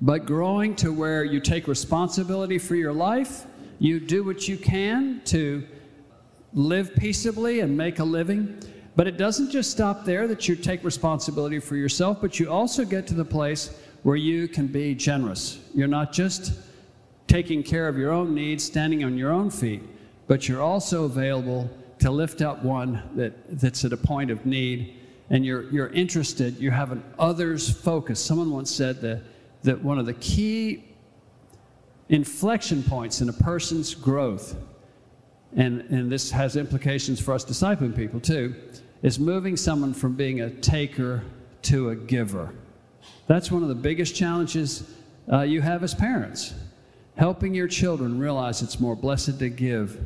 but 0.00 0.24
growing 0.26 0.74
to 0.76 0.92
where 0.92 1.24
you 1.24 1.40
take 1.40 1.68
responsibility 1.68 2.58
for 2.58 2.74
your 2.74 2.92
life 2.92 3.46
you 3.80 3.98
do 3.98 4.22
what 4.22 4.46
you 4.46 4.58
can 4.58 5.22
to 5.24 5.66
live 6.52 6.94
peaceably 6.96 7.60
and 7.60 7.74
make 7.74 7.98
a 7.98 8.04
living. 8.04 8.62
But 8.94 9.06
it 9.06 9.16
doesn't 9.16 9.50
just 9.50 9.70
stop 9.70 10.04
there 10.04 10.28
that 10.28 10.46
you 10.46 10.54
take 10.54 10.84
responsibility 10.84 11.58
for 11.58 11.76
yourself, 11.76 12.18
but 12.20 12.38
you 12.38 12.50
also 12.50 12.84
get 12.84 13.06
to 13.06 13.14
the 13.14 13.24
place 13.24 13.74
where 14.02 14.16
you 14.16 14.48
can 14.48 14.66
be 14.66 14.94
generous. 14.94 15.58
You're 15.74 15.88
not 15.88 16.12
just 16.12 16.52
taking 17.26 17.62
care 17.62 17.88
of 17.88 17.96
your 17.96 18.12
own 18.12 18.34
needs, 18.34 18.62
standing 18.62 19.02
on 19.02 19.16
your 19.16 19.32
own 19.32 19.50
feet, 19.50 19.82
but 20.26 20.46
you're 20.46 20.60
also 20.60 21.04
available 21.04 21.70
to 22.00 22.10
lift 22.10 22.42
up 22.42 22.62
one 22.62 23.02
that, 23.16 23.60
that's 23.60 23.84
at 23.84 23.92
a 23.92 23.96
point 23.96 24.30
of 24.30 24.44
need 24.46 24.96
and 25.30 25.46
you're, 25.46 25.70
you're 25.70 25.88
interested, 25.88 26.58
you 26.58 26.72
have 26.72 26.90
an 26.90 27.02
others 27.18 27.70
focus. 27.70 28.22
Someone 28.22 28.50
once 28.50 28.70
said 28.70 29.00
that, 29.02 29.22
that 29.62 29.82
one 29.82 29.98
of 29.98 30.06
the 30.06 30.14
key 30.14 30.84
inflection 32.08 32.82
points 32.82 33.20
in 33.20 33.28
a 33.28 33.32
person's 33.32 33.94
growth, 33.94 34.56
and, 35.56 35.82
and 35.82 36.10
this 36.10 36.32
has 36.32 36.56
implications 36.56 37.20
for 37.20 37.32
us 37.32 37.44
discipling 37.44 37.94
people 37.94 38.18
too, 38.18 38.54
is 39.02 39.20
moving 39.20 39.56
someone 39.56 39.94
from 39.94 40.14
being 40.14 40.40
a 40.40 40.50
taker 40.50 41.22
to 41.62 41.90
a 41.90 41.96
giver. 41.96 42.52
That's 43.28 43.52
one 43.52 43.62
of 43.62 43.68
the 43.68 43.74
biggest 43.76 44.16
challenges 44.16 44.90
uh, 45.32 45.42
you 45.42 45.60
have 45.60 45.84
as 45.84 45.94
parents. 45.94 46.54
Helping 47.16 47.54
your 47.54 47.68
children 47.68 48.18
realize 48.18 48.62
it's 48.62 48.80
more 48.80 48.96
blessed 48.96 49.38
to 49.38 49.48
give 49.48 50.00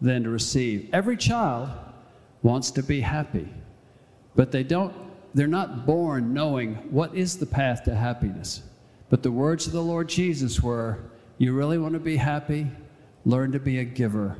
than 0.00 0.24
to 0.24 0.30
receive. 0.30 0.88
Every 0.92 1.16
child 1.16 1.70
wants 2.42 2.70
to 2.72 2.82
be 2.82 3.00
happy, 3.00 3.48
but 4.34 4.50
they 4.50 4.62
don't, 4.62 4.94
they're 5.34 5.46
not 5.46 5.86
born 5.86 6.32
knowing 6.32 6.74
what 6.90 7.14
is 7.14 7.36
the 7.36 7.46
path 7.46 7.84
to 7.84 7.94
happiness. 7.94 8.62
But 9.10 9.22
the 9.22 9.32
words 9.32 9.66
of 9.66 9.72
the 9.72 9.82
Lord 9.82 10.08
Jesus 10.08 10.60
were, 10.62 10.98
you 11.38 11.52
really 11.52 11.78
want 11.78 11.94
to 11.94 12.00
be 12.00 12.16
happy? 12.16 12.66
Learn 13.24 13.52
to 13.52 13.58
be 13.58 13.78
a 13.78 13.84
giver, 13.84 14.36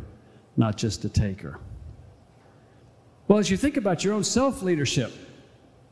not 0.57 0.77
just 0.77 1.05
a 1.05 1.09
taker. 1.09 1.59
Well, 3.29 3.39
as 3.39 3.51
you 3.51 3.57
think 3.57 3.77
about 3.77 4.03
your 4.03 4.15
own 4.15 4.25
self 4.25 4.63
leadership, 4.63 5.13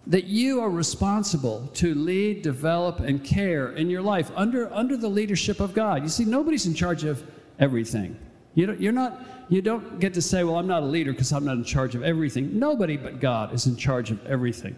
that 0.07 0.25
you 0.25 0.61
are 0.61 0.71
responsible 0.71 1.69
to 1.75 1.95
lead, 1.95 2.43
develop, 2.43 3.01
and 3.01 3.23
care 3.23 3.73
in 3.73 3.91
your 3.91 4.01
life 4.01 4.31
under, 4.35 4.73
under 4.73 4.97
the 4.97 5.09
leadership 5.09 5.61
of 5.61 5.75
God. 5.75 6.03
You 6.03 6.09
see, 6.09 6.25
nobody's 6.25 6.67
in 6.67 6.75
charge 6.75 7.05
of 7.05 7.23
everything. 7.59 8.19
You 8.55 8.67
don't, 8.67 8.81
you're 8.81 8.93
not, 8.93 9.25
you 9.49 9.63
don't 9.63 10.01
get 10.01 10.15
to 10.15 10.23
say, 10.23 10.45
well, 10.45 10.57
I'm 10.57 10.67
not 10.67 10.83
a 10.83 10.87
leader 10.87 11.13
because 11.13 11.33
I'm 11.33 11.45
not 11.45 11.57
in 11.57 11.65
charge 11.65 11.95
of 11.95 12.03
everything. 12.03 12.59
Nobody 12.59 12.97
but 12.97 13.21
God 13.21 13.55
is 13.55 13.67
in 13.67 13.77
charge 13.77 14.11
of 14.11 14.25
everything. 14.27 14.77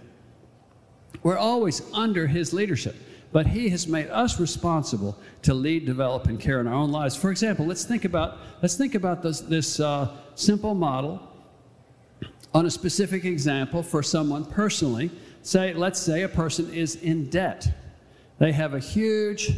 We're 1.23 1.39
always 1.39 1.83
under 1.93 2.27
His 2.27 2.53
leadership 2.53 2.97
but 3.33 3.47
He 3.47 3.69
has 3.71 3.87
made 3.87 4.09
us 4.09 4.41
responsible 4.41 5.19
to 5.43 5.55
lead, 5.55 5.87
develop, 5.87 6.27
and 6.27 6.39
care 6.39 6.61
in 6.61 6.67
our 6.67 6.75
own 6.75 6.91
lives. 6.91 7.17
For 7.17 7.31
example, 7.31 7.67
let's 7.67 7.85
think 7.85 8.05
about 8.05 8.39
let's 8.63 8.77
think 8.77 8.95
about 8.95 9.23
this, 9.23 9.41
this 9.41 9.81
uh, 9.81 10.17
simple 10.35 10.75
model 10.75 11.29
on 12.53 12.67
a 12.67 12.71
specific 12.71 13.25
example 13.25 13.83
for 13.83 14.03
someone 14.03 14.45
personally. 14.45 15.11
Say, 15.43 15.73
let's 15.73 15.99
say 15.99 16.23
a 16.23 16.29
person 16.29 16.73
is 16.75 16.97
in 16.97 17.31
debt. 17.31 17.73
They 18.39 18.53
have 18.53 18.75
a 18.75 18.79
huge 18.79 19.57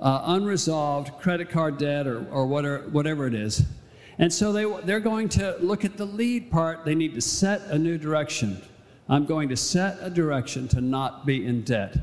uh, 0.00 0.22
unresolved 0.26 1.18
credit 1.20 1.50
card 1.50 1.78
debt 1.78 2.06
or, 2.06 2.26
or 2.30 2.46
whatever, 2.46 2.88
whatever 2.90 3.26
it 3.26 3.34
is. 3.34 3.64
And 4.18 4.32
so 4.32 4.52
they, 4.52 4.64
they're 4.84 5.00
going 5.00 5.28
to 5.30 5.56
look 5.60 5.84
at 5.84 5.96
the 5.96 6.04
lead 6.04 6.50
part. 6.50 6.84
They 6.84 6.94
need 6.94 7.14
to 7.14 7.20
set 7.20 7.62
a 7.62 7.78
new 7.78 7.98
direction. 7.98 8.60
I'm 9.08 9.26
going 9.26 9.48
to 9.48 9.56
set 9.56 9.98
a 10.00 10.10
direction 10.10 10.68
to 10.68 10.80
not 10.80 11.26
be 11.26 11.44
in 11.44 11.62
debt. 11.62 11.96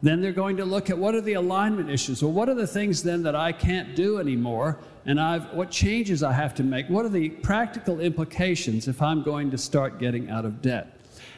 Then 0.00 0.20
they're 0.20 0.32
going 0.32 0.56
to 0.58 0.64
look 0.64 0.90
at 0.90 0.98
what 0.98 1.14
are 1.14 1.20
the 1.20 1.34
alignment 1.34 1.90
issues. 1.90 2.22
Well, 2.22 2.32
what 2.32 2.48
are 2.48 2.54
the 2.54 2.66
things 2.66 3.02
then 3.02 3.22
that 3.24 3.34
I 3.34 3.52
can't 3.52 3.96
do 3.96 4.18
anymore? 4.18 4.78
And 5.06 5.20
I've, 5.20 5.52
what 5.52 5.70
changes 5.70 6.22
I 6.22 6.32
have 6.32 6.54
to 6.56 6.62
make? 6.62 6.88
What 6.88 7.04
are 7.04 7.10
the 7.10 7.30
practical 7.30 8.00
implications 8.00 8.86
if 8.86 9.02
I'm 9.02 9.22
going 9.22 9.50
to 9.50 9.58
start 9.58 9.98
getting 9.98 10.30
out 10.30 10.44
of 10.44 10.62
debt? 10.62 10.94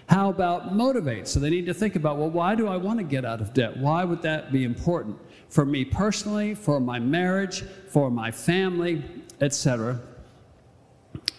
How 0.08 0.28
about 0.28 0.74
motivate? 0.74 1.28
So 1.28 1.40
they 1.40 1.50
need 1.50 1.66
to 1.66 1.74
think 1.74 1.96
about, 1.96 2.18
well, 2.18 2.30
why 2.30 2.54
do 2.54 2.66
I 2.68 2.76
want 2.76 2.98
to 2.98 3.04
get 3.04 3.24
out 3.24 3.40
of 3.40 3.54
debt? 3.54 3.76
Why 3.76 4.04
would 4.04 4.22
that 4.22 4.52
be 4.52 4.64
important 4.64 5.18
for 5.50 5.66
me 5.66 5.84
personally, 5.84 6.54
for 6.54 6.80
my 6.80 6.98
marriage, 6.98 7.62
for 7.88 8.10
my 8.10 8.30
family, 8.30 9.04
etc 9.40 10.00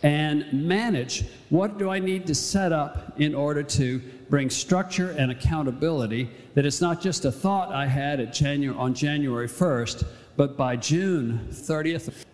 and 0.03 0.51
manage 0.51 1.25
what 1.50 1.77
do 1.77 1.89
I 1.89 2.00
need 2.00 2.25
to 2.27 2.36
set 2.36 2.72
up 2.72 3.20
in 3.20 3.36
order 3.36 3.62
to 3.63 4.00
bring 4.30 4.50
structure 4.50 5.12
and 5.12 5.32
accountability 5.32 6.30
that 6.56 6.65
it's 6.65 6.82
not 6.82 7.01
just 7.01 7.25
a 7.25 7.32
thought 7.32 7.72
I 7.72 7.86
had 7.86 8.20
on 8.20 8.94
January 8.94 9.48
1st, 9.48 10.08
but 10.38 10.58
by 10.58 10.75
June 10.75 11.48
30th, 11.51 12.25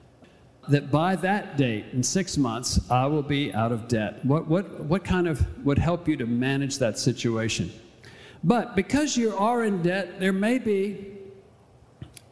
that 0.69 0.91
by 0.91 1.15
that 1.15 1.57
date, 1.57 1.85
in 1.93 2.03
six 2.03 2.37
months, 2.37 2.79
I 2.91 3.05
will 3.07 3.23
be 3.23 3.53
out 3.53 3.71
of 3.71 3.87
debt. 3.87 4.23
What, 4.23 4.47
what, 4.47 4.81
what 4.81 5.03
kind 5.03 5.27
of 5.27 5.65
would 5.65 5.77
help 5.77 6.07
you 6.07 6.15
to 6.17 6.25
manage 6.25 6.77
that 6.77 6.99
situation? 6.99 7.71
But 8.43 8.75
because 8.75 9.17
you 9.17 9.35
are 9.35 9.63
in 9.63 9.81
debt, 9.81 10.19
there 10.19 10.33
may 10.33 10.59
be 10.59 11.16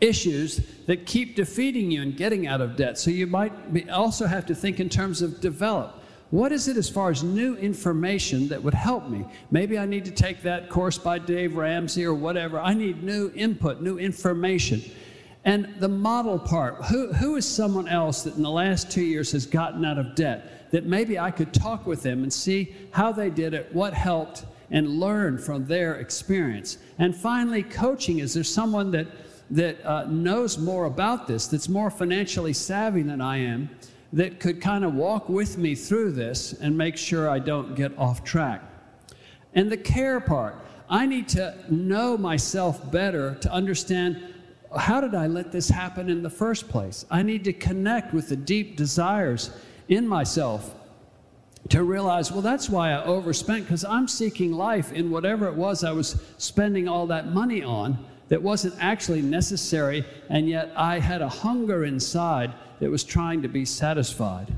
issues 0.02 0.58
that 0.88 1.06
keep 1.06 1.36
defeating 1.36 1.92
you 1.92 2.02
and 2.02 2.18
getting 2.18 2.48
out 2.48 2.62
of 2.62 2.76
debt. 2.76 2.98
So 2.98 3.12
you 3.12 3.28
might 3.28 3.74
be, 3.74 3.90
also 3.90 4.26
have 4.28 4.46
to 4.48 4.56
think 4.56 4.80
in 4.80 4.90
terms 4.90 5.22
of 5.22 5.40
develop. 5.42 6.02
What 6.32 6.52
is 6.52 6.68
it 6.68 6.76
as 6.76 6.90
far 6.90 7.12
as 7.12 7.24
new 7.24 7.56
information 7.56 8.48
that 8.50 8.62
would 8.62 8.74
help 8.74 9.10
me? 9.10 9.26
Maybe 9.52 9.78
I 9.78 9.86
need 9.86 10.06
to 10.06 10.12
take 10.12 10.42
that 10.42 10.70
course 10.70 10.98
by 10.98 11.20
Dave 11.20 11.56
Ramsey 11.56 12.04
or 12.04 12.14
whatever. 12.14 12.60
I 12.60 12.74
need 12.74 13.04
new 13.04 13.32
input, 13.36 13.82
new 13.82 13.98
information. 13.98 14.82
And 15.46 15.76
the 15.80 15.88
model 15.88 16.40
part 16.40 16.84
who, 16.86 17.14
who 17.14 17.36
is 17.36 17.48
someone 17.48 17.88
else 17.88 18.24
that 18.24 18.36
in 18.36 18.42
the 18.42 18.50
last 18.50 18.92
two 18.92 19.04
years 19.04 19.32
has 19.32 19.46
gotten 19.46 19.86
out 19.86 20.00
of 20.00 20.16
debt 20.16 20.72
that 20.72 20.86
maybe 20.86 21.20
I 21.20 21.30
could 21.30 21.54
talk 21.54 21.86
with 21.86 22.02
them 22.02 22.24
and 22.24 22.34
see 22.34 22.76
how 22.92 23.12
they 23.12 23.30
did 23.30 23.54
it, 23.54 23.74
what 23.74 23.94
helped, 23.94 24.46
and 24.72 25.00
learn 25.00 25.38
from 25.38 25.66
their 25.68 25.96
experience? 25.96 26.80
And 26.98 27.16
finally, 27.16 27.62
coaching 27.62 28.20
is 28.20 28.34
there 28.34 28.44
someone 28.44 28.90
that 28.92 29.08
that 29.52 29.84
uh, 29.86 30.06
knows 30.06 30.58
more 30.58 30.86
about 30.86 31.28
this, 31.28 31.48
that's 31.48 31.70
more 31.70 31.90
financially 31.90 32.54
savvy 32.54 33.04
than 33.04 33.22
I 33.22 33.38
am, 33.38 33.70
that 34.14 34.40
could 34.40 34.62
kind 34.62 34.84
of 34.84 34.94
walk 34.94 35.30
with 35.30 35.58
me 35.58 35.76
through 35.76 36.12
this 36.14 36.54
and 36.54 36.78
make 36.78 36.98
sure 36.98 37.30
I 37.30 37.40
don't 37.40 37.76
get 37.76 37.98
off 37.98 38.24
track. 38.24 38.64
And 39.54 39.72
the 39.72 39.78
care 39.78 40.20
part, 40.20 40.56
I 40.90 41.06
need 41.06 41.28
to 41.30 41.56
know 41.70 42.18
myself 42.18 42.92
better 42.92 43.36
to 43.36 43.52
understand 43.52 44.34
how 44.76 45.00
did 45.00 45.16
I 45.16 45.28
let 45.28 45.52
this 45.52 45.70
happen 45.70 46.10
in 46.10 46.22
the 46.22 46.30
first 46.30 46.68
place? 46.68 47.06
I 47.10 47.24
need 47.24 47.44
to 47.46 47.54
connect 47.54 48.14
with 48.14 48.30
the 48.30 48.36
deep 48.36 48.76
desires 48.76 49.52
in 49.88 50.08
myself 50.08 50.76
to 51.70 51.84
realize, 51.84 52.32
well, 52.32 52.42
that's 52.42 52.70
why 52.70 52.92
I 52.92 53.04
overspent, 53.04 53.66
because 53.66 53.86
I'm 53.86 54.08
seeking 54.08 54.52
life 54.52 54.92
in 54.92 55.10
whatever 55.10 55.48
it 55.48 55.56
was 55.56 55.84
I 55.84 55.92
was 55.92 56.22
spending 56.38 56.88
all 56.88 57.08
that 57.08 57.34
money 57.34 57.64
on 57.64 58.06
that 58.30 58.42
wasn't 58.42 58.76
actually 58.80 59.22
necessary, 59.22 60.06
and 60.30 60.50
yet 60.50 60.72
I 60.76 61.00
had 61.00 61.22
a 61.22 61.30
hunger 61.30 61.86
inside 61.86 62.54
that 62.80 62.90
was 62.90 63.04
trying 63.04 63.42
to 63.42 63.48
be 63.48 63.66
satisfied. 63.66 64.54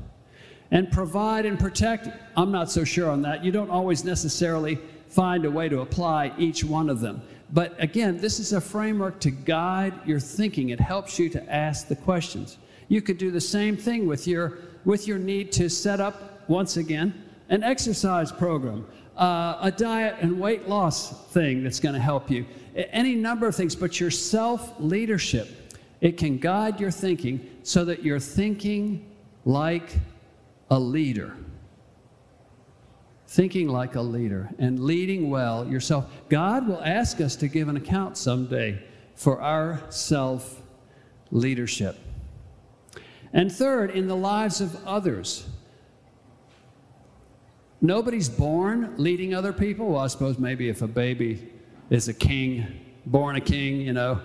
And 0.71 0.91
provide 0.91 1.45
and 1.45 1.57
protect, 1.59 2.09
I'm 2.35 2.51
not 2.51 2.71
so 2.71 2.83
sure 2.83 3.09
on 3.09 3.21
that. 3.21 3.43
You 3.43 3.51
don't 3.51 3.69
always 3.69 4.03
necessarily 4.03 4.79
find 5.07 5.45
a 5.45 5.51
way 5.51 5.69
to 5.69 5.81
apply 5.81 6.33
each 6.37 6.63
one 6.63 6.89
of 6.89 6.99
them. 6.99 7.21
But 7.53 7.81
again, 7.81 8.17
this 8.17 8.39
is 8.39 8.51
a 8.51 8.59
framework 8.59 9.19
to 9.21 9.31
guide 9.31 9.93
your 10.05 10.19
thinking. 10.19 10.69
It 10.69 10.79
helps 10.79 11.17
you 11.17 11.29
to 11.29 11.53
ask 11.53 11.87
the 11.87 11.95
questions. 11.95 12.57
You 12.89 13.01
could 13.01 13.17
do 13.17 13.31
the 13.31 13.41
same 13.41 13.77
thing 13.77 14.07
with 14.07 14.27
your, 14.27 14.59
with 14.83 15.07
your 15.07 15.17
need 15.17 15.51
to 15.53 15.69
set 15.69 16.01
up, 16.01 16.49
once 16.49 16.77
again, 16.77 17.13
an 17.49 17.63
exercise 17.63 18.31
program, 18.31 18.85
uh, 19.15 19.57
a 19.61 19.71
diet 19.71 20.15
and 20.19 20.39
weight 20.39 20.67
loss 20.67 21.27
thing 21.27 21.63
that's 21.63 21.79
going 21.79 21.95
to 21.95 22.01
help 22.01 22.29
you 22.29 22.45
any 22.77 23.15
number 23.15 23.47
of 23.47 23.55
things, 23.55 23.75
but 23.75 23.99
your 23.99 24.11
self 24.11 24.73
leadership, 24.79 25.75
it 25.99 26.17
can 26.17 26.37
guide 26.37 26.79
your 26.79 26.91
thinking 26.91 27.49
so 27.63 27.83
that 27.85 28.03
you're 28.03 28.19
thinking 28.19 29.09
like 29.45 29.97
a 30.69 30.79
leader. 30.79 31.35
Thinking 33.27 33.67
like 33.67 33.95
a 33.95 34.01
leader 34.01 34.49
and 34.57 34.79
leading 34.79 35.29
well 35.29 35.67
yourself. 35.67 36.05
God 36.29 36.67
will 36.67 36.81
ask 36.81 37.19
us 37.19 37.35
to 37.37 37.47
give 37.47 37.67
an 37.67 37.75
account 37.75 38.17
someday 38.17 38.81
for 39.15 39.41
our 39.41 39.81
self 39.89 40.61
leadership. 41.31 41.97
And 43.33 43.51
third, 43.51 43.91
in 43.91 44.07
the 44.07 44.15
lives 44.15 44.61
of 44.61 44.85
others. 44.85 45.45
Nobody's 47.79 48.29
born 48.29 48.95
leading 48.97 49.35
other 49.35 49.53
people. 49.53 49.89
Well, 49.89 49.99
I 49.99 50.07
suppose 50.07 50.39
maybe 50.39 50.69
if 50.69 50.81
a 50.81 50.87
baby 50.87 51.47
is 51.89 52.07
a 52.07 52.13
king, 52.13 52.65
born 53.05 53.35
a 53.35 53.41
king, 53.41 53.81
you 53.81 53.93
know. 53.93 54.19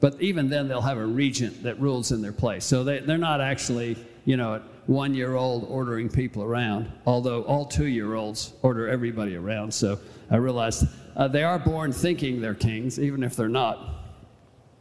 But 0.00 0.20
even 0.20 0.48
then, 0.48 0.68
they'll 0.68 0.80
have 0.80 0.98
a 0.98 1.04
regent 1.04 1.62
that 1.62 1.78
rules 1.80 2.10
in 2.10 2.22
their 2.22 2.32
place. 2.32 2.64
So 2.64 2.84
they, 2.84 3.00
they're 3.00 3.18
not 3.18 3.40
actually, 3.40 3.96
you 4.24 4.36
know, 4.36 4.62
one 4.86 5.14
year 5.14 5.34
old 5.34 5.66
ordering 5.68 6.08
people 6.08 6.42
around, 6.42 6.90
although 7.06 7.42
all 7.42 7.66
two 7.66 7.86
year 7.86 8.14
olds 8.14 8.54
order 8.62 8.88
everybody 8.88 9.36
around. 9.36 9.72
So 9.72 10.00
I 10.30 10.36
realized 10.36 10.86
uh, 11.16 11.28
they 11.28 11.44
are 11.44 11.58
born 11.58 11.92
thinking 11.92 12.40
they're 12.40 12.54
kings, 12.54 12.98
even 12.98 13.22
if 13.22 13.36
they're 13.36 13.48
not. 13.48 13.78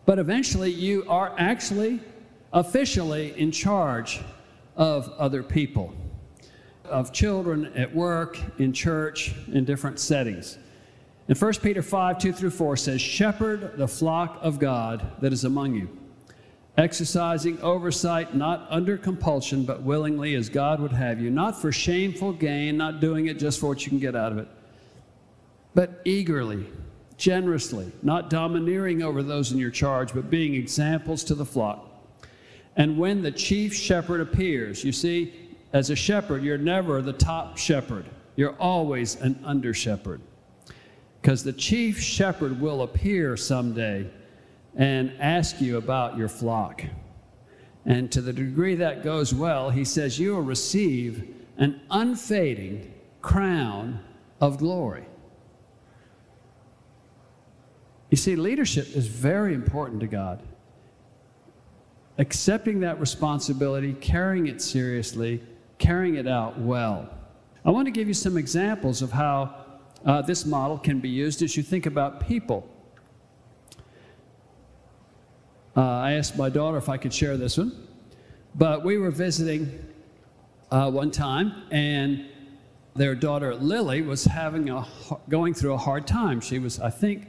But 0.06 0.20
eventually, 0.20 0.72
you 0.72 1.06
are 1.08 1.34
actually 1.38 2.00
officially 2.54 3.38
in 3.38 3.52
charge 3.52 4.22
of 4.76 5.10
other 5.20 5.44
people, 5.44 5.94
of 6.86 7.12
children 7.12 7.72
at 7.76 7.94
work, 7.94 8.40
in 8.58 8.74
church, 8.74 9.34
in 9.52 9.66
different 9.66 10.00
settings. 10.00 10.58
And 11.30 11.40
1 11.40 11.54
Peter 11.62 11.84
5 11.84 12.18
2 12.18 12.34
through 12.34 12.50
4 12.50 12.76
says, 12.76 13.00
Shepherd 13.00 13.78
the 13.78 13.88
flock 13.88 14.40
of 14.42 14.58
God 14.58 15.06
that 15.22 15.32
is 15.32 15.44
among 15.44 15.76
you, 15.76 15.88
exercising 16.76 17.62
oversight 17.62 18.34
not 18.36 18.66
under 18.72 18.98
compulsion, 18.98 19.64
but 19.64 19.84
willingly 19.84 20.34
as 20.34 20.50
God 20.50 20.80
would 20.80 20.92
have 20.92 21.22
you, 21.22 21.30
not 21.30 21.62
for 21.62 21.72
shameful 21.72 22.34
gain, 22.34 22.78
not 22.78 23.00
doing 23.00 23.28
it 23.28 23.38
just 23.38 23.60
for 23.60 23.68
what 23.68 23.86
you 23.86 23.90
can 23.90 24.00
get 24.00 24.16
out 24.16 24.32
of 24.32 24.40
it, 24.40 24.48
but 25.76 26.02
eagerly, 26.04 26.66
generously, 27.16 27.92
not 28.02 28.32
domineering 28.32 29.04
over 29.04 29.22
those 29.22 29.52
in 29.52 29.60
your 29.60 29.70
charge, 29.70 30.16
but 30.16 30.32
being 30.32 30.56
examples 30.56 31.24
to 31.26 31.36
the 31.36 31.46
flock. 31.46 31.86
And 32.76 32.98
when 32.98 33.22
the 33.22 33.32
chief 33.32 33.76
shepherd 33.76 34.20
appears, 34.20 34.84
you 34.84 34.92
see, 34.92 35.32
as 35.74 35.92
a 35.92 35.96
shepherd, 35.96 36.42
you're 36.42 36.58
never 36.58 37.04
the 37.04 37.14
top 37.14 37.56
shepherd, 37.56 38.06
you're 38.36 38.56
always 38.56 39.16
an 39.22 39.40
under 39.44 39.76
shepherd. 39.76 40.22
Because 41.22 41.44
the 41.44 41.54
chief 41.54 42.00
shepherd 42.00 42.62
will 42.62 42.82
appear 42.82 43.36
someday 43.36 44.10
and 44.76 45.12
ask 45.20 45.60
you 45.60 45.78
about 45.78 46.18
your 46.18 46.30
flock. 46.30 46.84
And 47.86 48.12
to 48.12 48.22
the 48.22 48.34
degree 48.34 48.76
that 48.76 49.04
goes 49.04 49.34
well, 49.34 49.70
he 49.70 49.84
says, 49.84 50.20
You 50.20 50.36
will 50.36 50.42
receive 50.42 51.36
an 51.58 51.82
unfading 51.90 52.94
crown 53.22 54.00
of 54.40 54.58
glory. 54.58 55.06
You 58.10 58.18
see, 58.18 58.36
leadership 58.36 58.96
is 58.96 59.08
very 59.08 59.54
important 59.54 60.00
to 60.02 60.08
God. 60.08 60.42
Accepting 62.18 62.80
that 62.82 63.00
responsibility, 63.00 63.94
carrying 63.94 64.48
it 64.48 64.62
seriously, 64.62 65.42
carrying 65.78 66.16
it 66.16 66.28
out 66.28 66.60
well. 66.60 67.10
I 67.64 67.72
want 67.72 67.86
to 67.88 67.92
give 67.92 68.08
you 68.08 68.14
some 68.14 68.38
examples 68.38 69.02
of 69.02 69.12
how 69.12 69.66
uh, 70.06 70.22
this 70.22 70.46
model 70.46 70.78
can 70.78 71.00
be 71.00 71.10
used 71.10 71.42
as 71.42 71.58
you 71.58 71.64
think 71.64 71.86
about 71.86 72.28
people. 72.28 72.68
Uh, 75.76 75.82
I 75.82 76.14
asked 76.14 76.38
my 76.38 76.50
daughter 76.50 76.78
if 76.78 76.90
I 76.90 76.98
could 76.98 77.14
share 77.14 77.38
this 77.38 77.58
one, 77.58 77.88
but 78.56 78.84
we 78.84 78.98
were 78.98 79.12
visiting 79.12 79.80
uh, 80.72 80.90
one 80.90 81.12
time, 81.12 81.64
and 81.72 82.26
their 82.96 83.16
daughter 83.16 83.56
Lily 83.56 84.02
was 84.02 84.26
having 84.26 84.70
a 84.70 84.86
going 85.30 85.54
through 85.54 85.74
a 85.74 85.78
hard 85.78 86.08
time. 86.08 86.42
She 86.42 86.60
was, 86.60 86.80
I 86.80 86.90
think, 86.90 87.28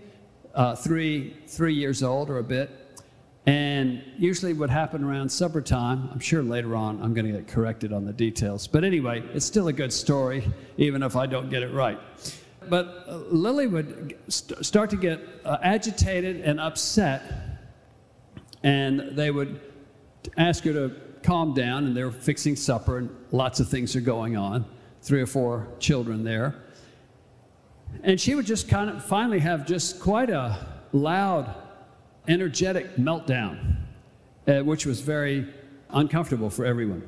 uh, 0.54 0.74
three 0.74 1.36
three 1.46 1.74
years 1.74 2.02
old 2.02 2.30
or 2.30 2.38
a 2.38 2.42
bit, 2.42 2.70
and 3.46 4.02
usually 4.16 4.52
what 4.52 4.70
happened 4.70 5.04
around 5.04 5.28
supper 5.28 5.60
time. 5.60 6.08
I'm 6.10 6.18
sure 6.18 6.42
later 6.42 6.74
on 6.74 7.00
I'm 7.02 7.14
going 7.14 7.26
to 7.26 7.32
get 7.32 7.46
corrected 7.46 7.92
on 7.92 8.04
the 8.04 8.12
details, 8.12 8.66
but 8.66 8.84
anyway, 8.84 9.22
it's 9.34 9.46
still 9.46 9.68
a 9.68 9.72
good 9.72 9.92
story, 9.92 10.50
even 10.76 11.02
if 11.02 11.14
I 11.14 11.26
don't 11.26 11.50
get 11.50 11.62
it 11.62 11.72
right 11.72 11.98
but 12.70 13.04
uh, 13.06 13.16
Lily 13.30 13.66
would 13.66 14.16
st- 14.28 14.64
start 14.64 14.90
to 14.90 14.96
get 14.96 15.20
uh, 15.44 15.58
agitated 15.62 16.40
and 16.40 16.58
upset 16.60 17.50
and 18.62 19.16
they 19.16 19.30
would 19.30 19.60
ask 20.36 20.64
her 20.64 20.72
to 20.72 20.94
calm 21.22 21.54
down, 21.54 21.86
and 21.86 21.96
they're 21.96 22.10
fixing 22.10 22.56
supper, 22.56 22.98
and 22.98 23.10
lots 23.30 23.60
of 23.60 23.68
things 23.68 23.96
are 23.96 24.00
going 24.00 24.36
on. 24.36 24.64
Three 25.02 25.20
or 25.20 25.26
four 25.26 25.68
children 25.78 26.24
there. 26.24 26.54
And 28.02 28.20
she 28.20 28.34
would 28.34 28.46
just 28.46 28.68
kind 28.68 28.90
of 28.90 29.04
finally 29.04 29.38
have 29.40 29.66
just 29.66 29.98
quite 30.00 30.30
a 30.30 30.66
loud, 30.92 31.54
energetic 32.28 32.96
meltdown, 32.96 33.76
uh, 34.46 34.60
which 34.60 34.86
was 34.86 35.00
very 35.00 35.48
uncomfortable 35.90 36.50
for 36.50 36.64
everyone. 36.64 37.02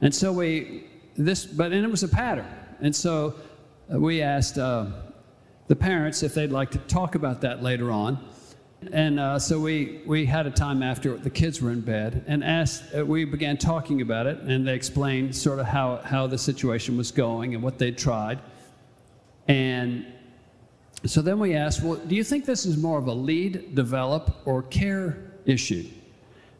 And 0.00 0.14
so 0.14 0.32
we, 0.32 0.86
this, 1.16 1.44
but, 1.44 1.72
and 1.72 1.84
it 1.84 1.90
was 1.90 2.02
a 2.02 2.08
pattern. 2.08 2.46
And 2.80 2.94
so 2.94 3.34
we 3.88 4.22
asked 4.22 4.58
uh, 4.58 4.86
the 5.68 5.76
parents 5.76 6.22
if 6.22 6.34
they'd 6.34 6.52
like 6.52 6.70
to 6.72 6.78
talk 6.78 7.14
about 7.14 7.40
that 7.42 7.62
later 7.62 7.90
on. 7.90 8.18
And 8.92 9.18
uh, 9.18 9.38
so 9.38 9.58
we, 9.58 10.02
we 10.06 10.26
had 10.26 10.46
a 10.46 10.50
time 10.50 10.82
after 10.82 11.16
the 11.16 11.30
kids 11.30 11.62
were 11.62 11.70
in 11.70 11.80
bed 11.80 12.24
and 12.26 12.44
asked, 12.44 12.94
uh, 12.94 13.04
we 13.04 13.24
began 13.24 13.56
talking 13.56 14.02
about 14.02 14.26
it, 14.26 14.38
and 14.40 14.66
they 14.66 14.74
explained 14.74 15.34
sort 15.34 15.58
of 15.58 15.66
how, 15.66 15.96
how 16.04 16.26
the 16.26 16.36
situation 16.36 16.96
was 16.96 17.10
going 17.10 17.54
and 17.54 17.62
what 17.62 17.78
they'd 17.78 17.96
tried. 17.96 18.40
And 19.48 20.06
so 21.06 21.22
then 21.22 21.38
we 21.38 21.54
asked, 21.54 21.82
well, 21.82 21.96
do 21.96 22.14
you 22.14 22.24
think 22.24 22.44
this 22.44 22.66
is 22.66 22.76
more 22.76 22.98
of 22.98 23.06
a 23.06 23.12
lead, 23.12 23.74
develop, 23.74 24.36
or 24.44 24.62
care 24.62 25.32
issue? 25.46 25.86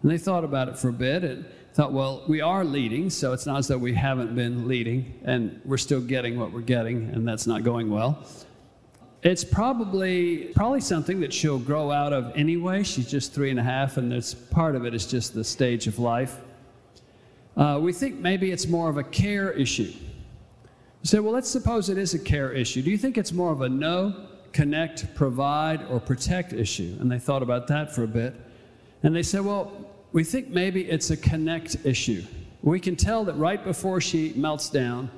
And 0.03 0.11
they 0.11 0.19
thought 0.19 0.45
about 0.45 0.69
it 0.69 0.79
for 0.79 0.89
a 0.89 0.93
bit 0.93 1.25
and 1.25 1.45
thought, 1.75 1.93
well, 1.93 2.23
we 2.29 2.41
are 2.41 2.65
leading, 2.65 3.11
so 3.11 3.33
it's 3.33 3.47
not 3.47 3.59
as 3.59 3.67
though 3.67 3.77
we 3.77 3.93
haven't 3.93 4.37
been 4.37 4.69
leading, 4.69 5.19
and 5.25 5.61
we're 5.65 5.77
still 5.77 6.01
getting 6.01 6.39
what 6.39 6.53
we're 6.53 6.61
getting, 6.61 7.11
and 7.13 7.27
that's 7.27 7.49
not 7.49 7.65
going 7.65 7.91
well. 7.91 8.25
It's 9.25 9.43
probably 9.43 10.53
probably 10.55 10.81
something 10.81 11.19
that 11.21 11.33
she'll 11.33 11.59
grow 11.59 11.91
out 11.91 12.13
of 12.13 12.33
anyway. 12.37 12.85
She's 12.85 13.11
just 13.11 13.33
three 13.35 13.51
and 13.51 13.59
a 13.59 13.63
half, 13.63 13.97
and 13.97 14.13
it's 14.13 14.35
part 14.35 14.77
of 14.77 14.85
it 14.85 14.95
is 14.95 15.05
just 15.05 15.35
the 15.35 15.43
stage 15.43 15.89
of 15.89 15.99
life. 15.99 16.37
Uh, 17.57 17.81
we 17.83 17.93
think 17.93 18.21
maybe 18.21 18.53
it's 18.53 18.69
more 18.69 18.89
of 18.89 18.97
a 18.97 19.03
care 19.03 19.51
issue. 19.51 19.93
You 21.03 21.09
say, 21.09 21.19
well, 21.19 21.33
let's 21.33 21.51
suppose 21.51 21.89
it 21.89 21.99
is 21.99 22.15
a 22.15 22.19
care 22.21 22.53
issue. 22.53 22.83
Do 22.83 22.91
you 22.91 22.99
think 22.99 23.19
it's 23.19 23.33
more 23.33 23.51
of 23.51 23.63
a 23.63 23.69
know, 23.69 24.29
connect, 24.53 25.13
provide, 25.17 25.85
or 25.91 25.99
protect 25.99 26.53
issue? 26.53 26.97
And 27.01 27.11
they 27.11 27.19
thought 27.19 27.43
about 27.43 27.67
that 27.67 27.93
for 27.93 28.05
a 28.05 28.09
bit. 28.09 28.35
And 29.03 29.15
they 29.15 29.23
said, 29.25 29.45
well, 29.45 29.84
we 30.15 30.23
think 30.23 30.49
maybe 30.49 30.83
it's 30.83 31.11
a 31.11 31.17
connect 31.17 31.77
issue. 31.85 32.25
We 32.63 32.79
can 32.79 32.95
tell 32.95 33.25
that 33.25 33.35
right 33.35 33.63
before 33.63 34.01
she 34.01 34.33
melts 34.37 34.71
down, 34.71 35.11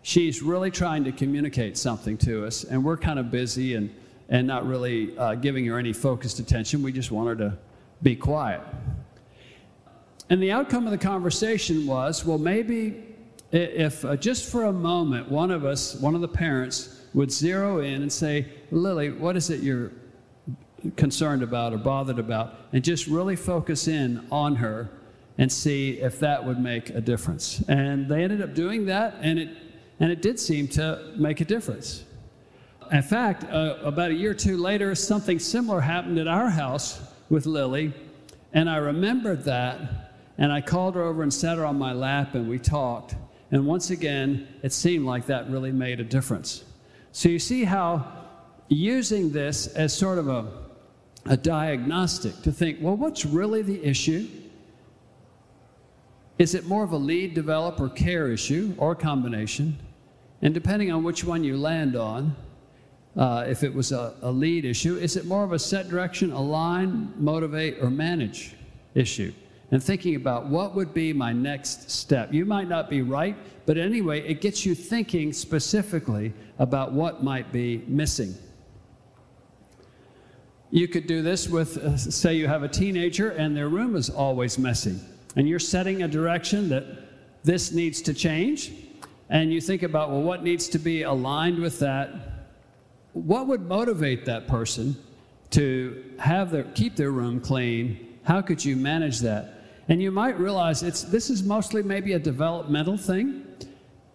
she's 0.00 0.42
really 0.42 0.70
trying 0.70 1.04
to 1.04 1.12
communicate 1.12 1.76
something 1.76 2.16
to 2.18 2.46
us, 2.46 2.64
and 2.64 2.82
we're 2.82 2.96
kind 2.96 3.18
of 3.18 3.30
busy 3.30 3.74
and, 3.74 3.94
and 4.30 4.46
not 4.46 4.66
really 4.66 5.16
uh, 5.18 5.34
giving 5.34 5.66
her 5.66 5.78
any 5.78 5.92
focused 5.92 6.38
attention. 6.38 6.82
We 6.82 6.92
just 6.92 7.10
want 7.10 7.28
her 7.28 7.36
to 7.36 7.58
be 8.02 8.16
quiet. 8.16 8.62
And 10.30 10.42
the 10.42 10.50
outcome 10.50 10.86
of 10.86 10.92
the 10.92 10.98
conversation 10.98 11.86
was 11.86 12.24
well, 12.24 12.38
maybe 12.38 13.04
if 13.52 14.02
uh, 14.02 14.16
just 14.16 14.50
for 14.50 14.64
a 14.64 14.72
moment 14.72 15.30
one 15.30 15.50
of 15.50 15.66
us, 15.66 15.94
one 15.96 16.14
of 16.14 16.22
the 16.22 16.28
parents, 16.28 17.02
would 17.12 17.30
zero 17.30 17.80
in 17.80 18.00
and 18.00 18.12
say, 18.12 18.46
Lily, 18.70 19.10
what 19.10 19.36
is 19.36 19.50
it 19.50 19.60
you're 19.60 19.92
concerned 20.96 21.42
about 21.42 21.72
or 21.72 21.78
bothered 21.78 22.18
about? 22.18 22.54
And 22.72 22.84
just 22.84 23.06
really 23.06 23.36
focus 23.36 23.88
in 23.88 24.26
on 24.30 24.56
her 24.56 24.90
and 25.38 25.50
see 25.50 26.00
if 26.00 26.18
that 26.20 26.44
would 26.44 26.58
make 26.58 26.90
a 26.90 27.00
difference. 27.00 27.62
And 27.68 28.08
they 28.08 28.24
ended 28.24 28.42
up 28.42 28.54
doing 28.54 28.86
that, 28.86 29.16
and 29.20 29.38
it 29.38 29.48
and 30.00 30.12
it 30.12 30.22
did 30.22 30.38
seem 30.38 30.68
to 30.68 31.12
make 31.16 31.40
a 31.40 31.44
difference. 31.44 32.04
In 32.92 33.02
fact, 33.02 33.44
uh, 33.44 33.76
about 33.82 34.10
a 34.10 34.14
year 34.14 34.30
or 34.30 34.34
two 34.34 34.56
later, 34.56 34.94
something 34.94 35.38
similar 35.38 35.80
happened 35.80 36.18
at 36.18 36.28
our 36.28 36.48
house 36.48 37.00
with 37.28 37.46
Lily, 37.46 37.92
and 38.52 38.70
I 38.70 38.76
remembered 38.76 39.44
that, 39.44 40.12
and 40.38 40.52
I 40.52 40.60
called 40.60 40.94
her 40.94 41.02
over 41.02 41.22
and 41.22 41.34
sat 41.34 41.58
her 41.58 41.66
on 41.66 41.78
my 41.78 41.92
lap, 41.92 42.34
and 42.34 42.48
we 42.48 42.58
talked. 42.58 43.16
And 43.50 43.66
once 43.66 43.90
again, 43.90 44.48
it 44.62 44.72
seemed 44.72 45.04
like 45.04 45.26
that 45.26 45.50
really 45.50 45.72
made 45.72 46.00
a 46.00 46.04
difference. 46.04 46.64
So 47.12 47.28
you 47.28 47.38
see 47.38 47.64
how 47.64 48.06
using 48.68 49.32
this 49.32 49.66
as 49.68 49.92
sort 49.92 50.18
of 50.18 50.28
a, 50.28 50.46
a 51.28 51.36
diagnostic 51.36 52.40
to 52.42 52.50
think, 52.50 52.78
well, 52.80 52.96
what's 52.96 53.24
really 53.24 53.62
the 53.62 53.84
issue? 53.84 54.26
Is 56.38 56.54
it 56.54 56.64
more 56.64 56.82
of 56.82 56.92
a 56.92 56.96
lead, 56.96 57.34
develop, 57.34 57.80
or 57.80 57.88
care 57.88 58.32
issue, 58.32 58.74
or 58.78 58.92
a 58.92 58.96
combination? 58.96 59.78
And 60.40 60.54
depending 60.54 60.90
on 60.90 61.04
which 61.04 61.24
one 61.24 61.44
you 61.44 61.56
land 61.56 61.96
on, 61.96 62.34
uh, 63.16 63.44
if 63.46 63.62
it 63.62 63.74
was 63.74 63.92
a, 63.92 64.14
a 64.22 64.30
lead 64.30 64.64
issue, 64.64 64.96
is 64.96 65.16
it 65.16 65.26
more 65.26 65.44
of 65.44 65.52
a 65.52 65.58
set 65.58 65.88
direction, 65.88 66.32
align, 66.32 67.12
motivate, 67.16 67.76
or 67.82 67.90
manage 67.90 68.54
issue? 68.94 69.32
And 69.70 69.82
thinking 69.82 70.14
about 70.14 70.46
what 70.46 70.74
would 70.74 70.94
be 70.94 71.12
my 71.12 71.32
next 71.32 71.90
step. 71.90 72.32
You 72.32 72.46
might 72.46 72.68
not 72.68 72.88
be 72.88 73.02
right, 73.02 73.36
but 73.66 73.76
anyway, 73.76 74.26
it 74.26 74.40
gets 74.40 74.64
you 74.64 74.74
thinking 74.74 75.32
specifically 75.32 76.32
about 76.58 76.92
what 76.92 77.22
might 77.22 77.52
be 77.52 77.84
missing. 77.86 78.34
You 80.70 80.86
could 80.86 81.06
do 81.06 81.22
this 81.22 81.48
with, 81.48 81.78
uh, 81.78 81.96
say, 81.96 82.34
you 82.34 82.46
have 82.46 82.62
a 82.62 82.68
teenager 82.68 83.30
and 83.30 83.56
their 83.56 83.68
room 83.68 83.96
is 83.96 84.10
always 84.10 84.58
messy, 84.58 84.98
and 85.36 85.48
you're 85.48 85.58
setting 85.58 86.02
a 86.02 86.08
direction 86.08 86.68
that 86.68 86.84
this 87.42 87.72
needs 87.72 88.02
to 88.02 88.12
change, 88.12 88.72
and 89.30 89.52
you 89.52 89.60
think 89.60 89.82
about, 89.82 90.10
well, 90.10 90.22
what 90.22 90.42
needs 90.42 90.68
to 90.68 90.78
be 90.78 91.02
aligned 91.02 91.58
with 91.58 91.78
that? 91.78 92.10
What 93.12 93.46
would 93.46 93.62
motivate 93.62 94.26
that 94.26 94.46
person 94.46 94.96
to 95.50 96.04
have 96.18 96.50
their, 96.50 96.64
keep 96.64 96.96
their 96.96 97.10
room 97.10 97.40
clean? 97.40 98.18
How 98.24 98.42
could 98.42 98.62
you 98.62 98.76
manage 98.76 99.20
that? 99.20 99.54
And 99.88 100.02
you 100.02 100.10
might 100.10 100.38
realize 100.38 100.82
it's, 100.82 101.02
this 101.02 101.30
is 101.30 101.42
mostly 101.42 101.82
maybe 101.82 102.12
a 102.12 102.18
developmental 102.18 102.98
thing. 102.98 103.46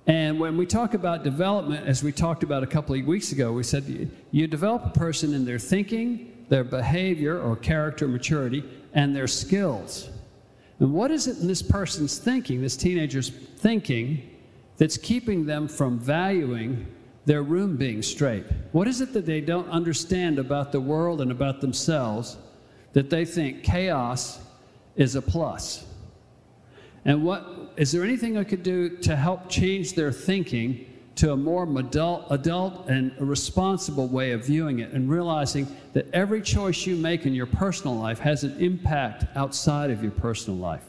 And 0.06 0.40
when 0.40 0.58
we 0.58 0.66
talk 0.66 0.94
about 0.94 1.24
development, 1.24 1.88
as 1.88 2.04
we 2.04 2.12
talked 2.12 2.44
about 2.44 2.62
a 2.62 2.68
couple 2.68 2.94
of 2.94 3.06
weeks 3.06 3.32
ago, 3.32 3.54
we 3.54 3.64
said 3.64 3.86
you, 3.86 4.12
you 4.32 4.48
develop 4.48 4.86
a 4.86 4.90
person 4.90 5.34
in 5.34 5.46
their 5.46 5.58
thinking, 5.58 6.33
their 6.50 6.64
behavior 6.64 7.40
or 7.40 7.56
character 7.56 8.08
maturity, 8.08 8.64
and 8.94 9.16
their 9.16 9.28
skills. 9.28 10.10
And 10.80 10.94
what 10.94 11.12
is 11.12 11.28
it 11.28 11.38
in 11.40 11.48
this 11.48 11.62
person's 11.62 12.18
thinking, 12.18 12.62
this 12.62 12.76
teenager's 12.76 13.30
thinking, 13.30 14.30
that's 14.78 14.98
keeping 14.98 15.46
them 15.46 15.68
from 15.68 16.00
valuing 16.00 16.86
their 17.26 17.44
room 17.44 17.78
being 17.78 18.02
straight? 18.02 18.46
What 18.72 18.88
is 18.88 19.02
it 19.02 19.14
that 19.14 19.26
they 19.26 19.42
don't 19.42 19.70
understand 19.70 20.40
about 20.40 20.72
the 20.72 20.82
world 20.82 21.22
and 21.22 21.32
about 21.32 21.62
themselves 21.62 22.38
that 22.94 23.10
they 23.10 23.26
think 23.26 23.64
chaos 23.64 24.40
is 24.96 25.16
a 25.16 25.22
plus? 25.22 25.86
And 27.06 27.24
what 27.24 27.74
is 27.78 27.92
there 27.92 28.04
anything 28.04 28.38
I 28.38 28.44
could 28.44 28.64
do 28.64 28.98
to 28.98 29.16
help 29.16 29.50
change 29.50 29.94
their 29.94 30.12
thinking 30.12 30.86
to 31.16 31.32
a 31.32 31.38
more 31.38 31.64
adult, 31.80 32.26
adult 32.32 32.88
and 32.88 33.14
responsible 33.20 34.08
way 34.08 34.32
of 34.32 34.46
viewing 34.46 34.80
it 34.80 34.92
and 34.92 35.10
realizing 35.10 35.68
that 35.94 36.08
every 36.14 36.42
choice 36.42 36.86
you 36.86 36.96
make 36.96 37.26
in 37.26 37.34
your 37.34 37.46
personal 37.46 37.96
life 37.96 38.20
has 38.20 38.44
an 38.44 38.60
impact 38.60 39.26
outside 39.36 39.92
of 39.92 40.02
your 40.02 40.12
personal 40.12 40.60
life? 40.60 40.84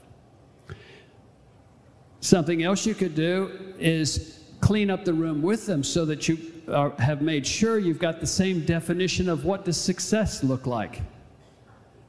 Something 2.20 2.62
else 2.62 2.86
you 2.86 2.94
could 2.94 3.14
do 3.14 3.74
is 3.78 4.40
clean 4.60 4.90
up 4.90 5.04
the 5.04 5.12
room 5.12 5.42
with 5.42 5.66
them 5.66 5.84
so 5.84 6.06
that 6.06 6.26
you 6.26 6.38
are, 6.72 6.90
have 6.98 7.20
made 7.20 7.46
sure 7.46 7.78
you've 7.78 7.98
got 7.98 8.20
the 8.20 8.26
same 8.26 8.64
definition 8.64 9.28
of 9.28 9.44
what 9.44 9.66
does 9.66 9.78
success 9.78 10.42
look 10.42 10.66
like. 10.66 11.02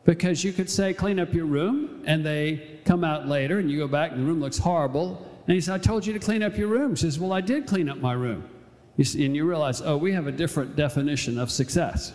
Because 0.06 0.42
you 0.42 0.54
could 0.54 0.70
say, 0.70 0.94
clean 0.94 1.20
up 1.20 1.34
your 1.34 1.48
room, 1.48 2.04
and 2.06 2.26
they 2.26 2.80
come 2.86 3.04
out 3.04 3.28
later, 3.28 3.60
and 3.60 3.70
you 3.70 3.78
go 3.80 3.88
back, 3.88 4.12
and 4.12 4.22
the 4.22 4.26
room 4.26 4.40
looks 4.40 4.58
horrible. 4.58 5.30
And 5.48 5.56
he 5.56 5.62
said, 5.62 5.76
I 5.76 5.78
told 5.78 6.06
you 6.06 6.14
to 6.14 6.20
clean 6.20 6.42
up 6.42 6.58
your 6.58 6.68
room. 6.68 6.92
He 6.92 6.96
says, 6.98 7.20
Well, 7.20 7.34
I 7.34 7.42
did 7.42 7.68
clean 7.68 7.90
up 7.90 7.98
my 7.98 8.14
room. 8.14 8.50
You 8.98 9.04
see, 9.04 9.26
and 9.26 9.36
you 9.36 9.48
realize, 9.48 9.82
oh, 9.82 9.98
we 9.98 10.14
have 10.14 10.28
a 10.28 10.32
different 10.32 10.76
definition 10.76 11.38
of 11.38 11.52
success. 11.52 12.14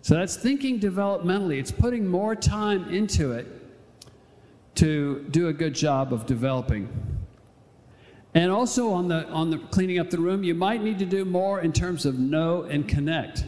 So 0.00 0.14
that's 0.14 0.36
thinking 0.36 0.78
developmentally, 0.78 1.58
it's 1.58 1.72
putting 1.72 2.06
more 2.06 2.36
time 2.36 2.88
into 2.92 3.32
it 3.32 3.46
to 4.76 5.26
do 5.30 5.48
a 5.48 5.52
good 5.52 5.74
job 5.74 6.12
of 6.12 6.24
developing. 6.24 6.88
And 8.34 8.52
also 8.52 8.92
on 8.92 9.08
the 9.08 9.26
on 9.28 9.50
the 9.50 9.58
cleaning 9.58 9.98
up 9.98 10.10
the 10.10 10.20
room, 10.20 10.44
you 10.44 10.54
might 10.54 10.82
need 10.82 11.00
to 11.00 11.06
do 11.06 11.24
more 11.24 11.60
in 11.60 11.72
terms 11.72 12.06
of 12.06 12.18
know 12.18 12.62
and 12.62 12.86
connect 12.86 13.44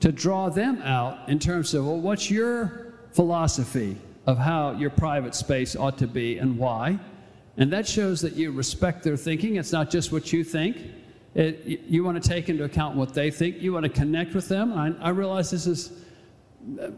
to 0.00 0.12
draw 0.12 0.50
them 0.50 0.82
out 0.82 1.28
in 1.30 1.38
terms 1.38 1.72
of 1.72 1.86
well, 1.86 1.98
what's 1.98 2.30
your 2.30 2.92
philosophy 3.12 3.96
of 4.26 4.36
how 4.36 4.72
your 4.72 4.90
private 4.90 5.34
space 5.34 5.74
ought 5.76 5.96
to 5.98 6.06
be 6.06 6.36
and 6.36 6.58
why? 6.58 6.98
And 7.56 7.72
that 7.72 7.86
shows 7.86 8.20
that 8.22 8.34
you 8.34 8.50
respect 8.50 9.02
their 9.04 9.16
thinking. 9.16 9.56
It's 9.56 9.72
not 9.72 9.90
just 9.90 10.10
what 10.12 10.32
you 10.32 10.42
think. 10.42 10.78
It, 11.34 11.82
you 11.88 12.04
want 12.04 12.22
to 12.22 12.28
take 12.28 12.48
into 12.48 12.64
account 12.64 12.96
what 12.96 13.14
they 13.14 13.30
think. 13.30 13.60
You 13.60 13.72
want 13.72 13.84
to 13.84 13.90
connect 13.90 14.34
with 14.34 14.48
them. 14.48 14.72
I, 14.72 14.92
I 15.00 15.10
realize 15.10 15.50
this 15.50 15.66
is 15.66 15.92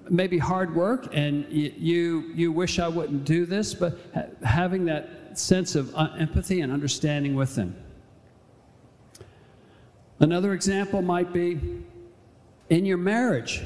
maybe 0.08 0.38
hard 0.38 0.74
work 0.74 1.08
and 1.12 1.46
you, 1.50 2.30
you 2.34 2.52
wish 2.52 2.78
I 2.78 2.88
wouldn't 2.88 3.24
do 3.24 3.46
this, 3.46 3.74
but 3.74 3.98
ha- 4.14 4.26
having 4.44 4.84
that 4.86 5.38
sense 5.38 5.74
of 5.74 5.94
uh, 5.94 6.10
empathy 6.18 6.60
and 6.60 6.72
understanding 6.72 7.34
with 7.34 7.54
them. 7.54 7.76
Another 10.20 10.52
example 10.52 11.02
might 11.02 11.32
be 11.32 11.60
in 12.70 12.86
your 12.86 12.96
marriage. 12.96 13.62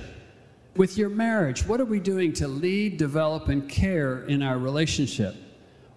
With 0.77 0.97
your 0.97 1.09
marriage, 1.09 1.67
what 1.67 1.81
are 1.81 1.85
we 1.85 2.01
doing 2.01 2.33
to 2.35 2.49
lead, 2.49 2.97
develop, 2.97 3.49
and 3.49 3.69
care 3.69 4.25
in 4.25 4.43
our 4.43 4.59
relationship? 4.59 5.35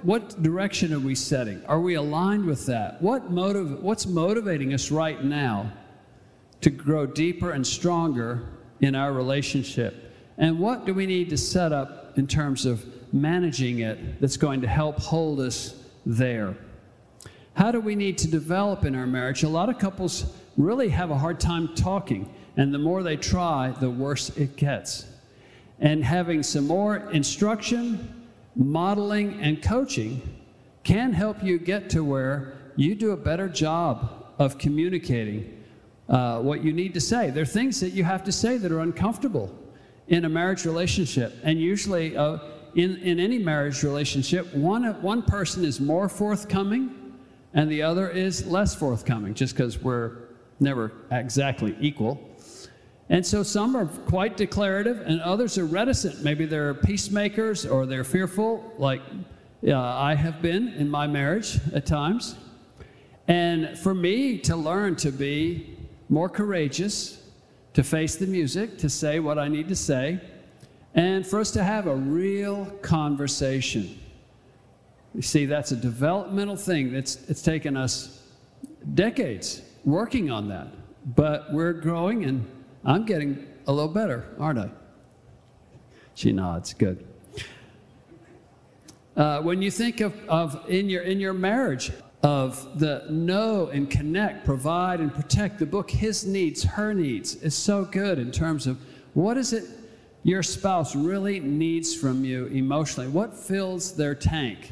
What 0.04 0.44
direction 0.44 0.94
are 0.94 1.00
we 1.00 1.16
setting? 1.16 1.64
Are 1.66 1.80
we 1.80 1.94
aligned 1.94 2.44
with 2.44 2.66
that? 2.66 3.02
What 3.02 3.32
motive, 3.32 3.82
what's 3.82 4.06
motivating 4.06 4.74
us 4.74 4.92
right 4.92 5.24
now 5.24 5.72
to 6.60 6.70
grow 6.70 7.06
deeper 7.06 7.52
and 7.52 7.66
stronger 7.66 8.50
in 8.82 8.96
our 8.96 9.14
relationship? 9.14 10.14
And 10.38 10.60
what 10.60 10.86
do 10.86 10.94
we 10.94 11.06
need 11.06 11.30
to 11.30 11.38
set 11.38 11.72
up 11.72 12.18
in 12.18 12.28
terms 12.28 12.66
of 12.66 12.86
managing 13.14 13.80
it 13.80 14.20
that's 14.20 14.36
going 14.36 14.60
to 14.60 14.68
help 14.68 15.00
hold 15.00 15.40
us 15.40 15.74
there? 16.06 16.58
How 17.54 17.72
do 17.72 17.80
we 17.80 17.96
need 17.96 18.18
to 18.20 18.28
develop 18.28 18.84
in 18.84 18.96
our 18.96 19.08
marriage? 19.08 19.44
A 19.44 19.50
lot 19.50 19.70
of 19.70 19.80
couples 19.80 20.26
really 20.58 20.90
have 20.90 21.12
a 21.12 21.18
hard 21.18 21.40
time 21.40 21.74
talking, 21.76 22.30
and 22.58 22.74
the 22.74 22.78
more 22.78 23.04
they 23.04 23.16
try, 23.16 23.74
the 23.80 23.90
worse 23.90 24.36
it 24.36 24.58
gets. 24.58 25.06
And 25.80 26.04
having 26.04 26.44
some 26.44 26.68
more 26.68 26.98
instruction, 27.12 28.23
modeling, 28.56 29.40
and 29.42 29.62
coaching 29.62 30.22
can 30.84 31.14
help 31.14 31.44
you 31.44 31.58
get 31.58 31.90
to 31.92 32.04
where 32.04 32.58
you 32.76 32.96
do 32.96 33.12
a 33.12 33.18
better 33.18 33.48
job 33.48 34.34
of 34.40 34.58
communicating 34.58 35.64
uh, 36.10 36.40
what 36.40 36.64
you 36.64 36.74
need 36.74 36.94
to 36.94 37.02
say. 37.02 37.30
There 37.30 37.44
are 37.44 37.46
things 37.46 37.80
that 37.80 37.92
you 37.92 38.04
have 38.04 38.24
to 38.26 38.32
say 38.32 38.58
that 38.58 38.72
are 38.72 38.82
uncomfortable 38.82 39.56
in 40.08 40.26
a 40.26 40.30
marriage 40.30 40.66
relationship. 40.66 41.34
And 41.44 41.60
usually, 41.60 42.18
uh, 42.18 42.40
in, 42.76 42.98
in 42.98 43.20
any 43.20 43.38
marriage 43.38 43.84
relationship, 43.84 44.54
one, 44.54 45.02
one 45.02 45.22
person 45.22 45.64
is 45.64 45.80
more 45.80 46.10
forthcoming 46.10 47.00
and 47.54 47.70
the 47.70 47.84
other 47.84 48.10
is 48.10 48.48
less 48.48 48.74
forthcoming, 48.74 49.34
just 49.34 49.56
because 49.56 49.80
we're 49.80 50.18
never 50.60 50.92
exactly 51.12 51.76
equal. 51.80 52.20
And 53.10 53.26
so 53.26 53.44
some 53.44 53.76
are 53.76 53.86
quite 53.86 54.38
declarative, 54.38 55.02
and 55.02 55.22
others 55.22 55.58
are 55.58 55.66
reticent. 55.66 56.24
Maybe 56.24 56.46
they're 56.46 56.74
peacemakers 56.74 57.66
or 57.66 57.86
they're 57.86 58.04
fearful, 58.04 58.74
like 58.78 59.02
uh, 59.68 59.78
I 59.78 60.16
have 60.16 60.42
been 60.42 60.70
in 60.70 60.90
my 60.90 61.08
marriage 61.08 61.60
at 61.74 61.86
times. 61.86 62.36
And 63.28 63.78
for 63.78 63.94
me 63.94 64.38
to 64.40 64.56
learn 64.56 64.96
to 64.98 65.12
be 65.12 65.78
more 66.10 66.30
courageous, 66.30 67.22
to 67.74 67.84
face 67.84 68.16
the 68.16 68.28
music, 68.28 68.78
to 68.80 68.90
say 68.90 69.20
what 69.20 69.38
I 69.38 69.48
need 69.48 69.68
to 69.70 69.76
say, 69.76 70.20
and 70.96 71.26
for 71.26 71.40
us 71.40 71.52
to 71.52 71.64
have 71.64 71.88
a 71.88 71.96
real 71.96 72.66
conversation. 72.82 74.00
You 75.16 75.22
see, 75.22 75.46
that's 75.46 75.72
a 75.72 75.76
developmental 75.76 76.56
thing 76.56 76.92
that's 76.92 77.16
it's 77.30 77.42
taken 77.42 77.78
us 77.78 78.24
decades 78.94 79.62
working 79.86 80.32
on 80.32 80.50
that. 80.50 80.68
But 81.16 81.52
we're 81.54 81.74
growing, 81.74 82.26
and 82.26 82.46
I'm 82.86 83.06
getting 83.06 83.48
a 83.68 83.72
little 83.72 83.92
better, 83.92 84.26
aren't 84.40 84.60
I? 84.60 84.70
She 86.16 86.32
nods. 86.32 86.74
Good. 86.74 87.06
Uh, 89.16 89.42
when 89.42 89.62
you 89.62 89.72
think 89.72 90.02
of, 90.02 90.14
of 90.28 90.70
in 90.70 90.90
your 90.90 91.04
in 91.04 91.20
your 91.20 91.34
marriage 91.34 91.92
of 92.24 92.80
the 92.80 93.06
know 93.10 93.68
and 93.68 93.90
connect, 93.90 94.46
provide 94.46 95.00
and 95.00 95.14
protect, 95.14 95.60
the 95.60 95.66
book 95.66 95.92
His 95.92 96.26
Needs, 96.26 96.64
Her 96.64 96.94
Needs 96.94 97.36
is 97.36 97.54
so 97.54 97.86
good 97.86 98.18
in 98.18 98.32
terms 98.32 98.66
of 98.66 98.80
what 99.14 99.38
is 99.38 99.54
it 99.54 99.66
your 100.24 100.42
spouse 100.42 100.96
really 100.96 101.42
needs 101.42 101.94
from 101.94 102.24
you 102.24 102.46
emotionally? 102.48 103.10
What 103.10 103.38
fills 103.38 103.94
their 103.96 104.16
tank? 104.16 104.72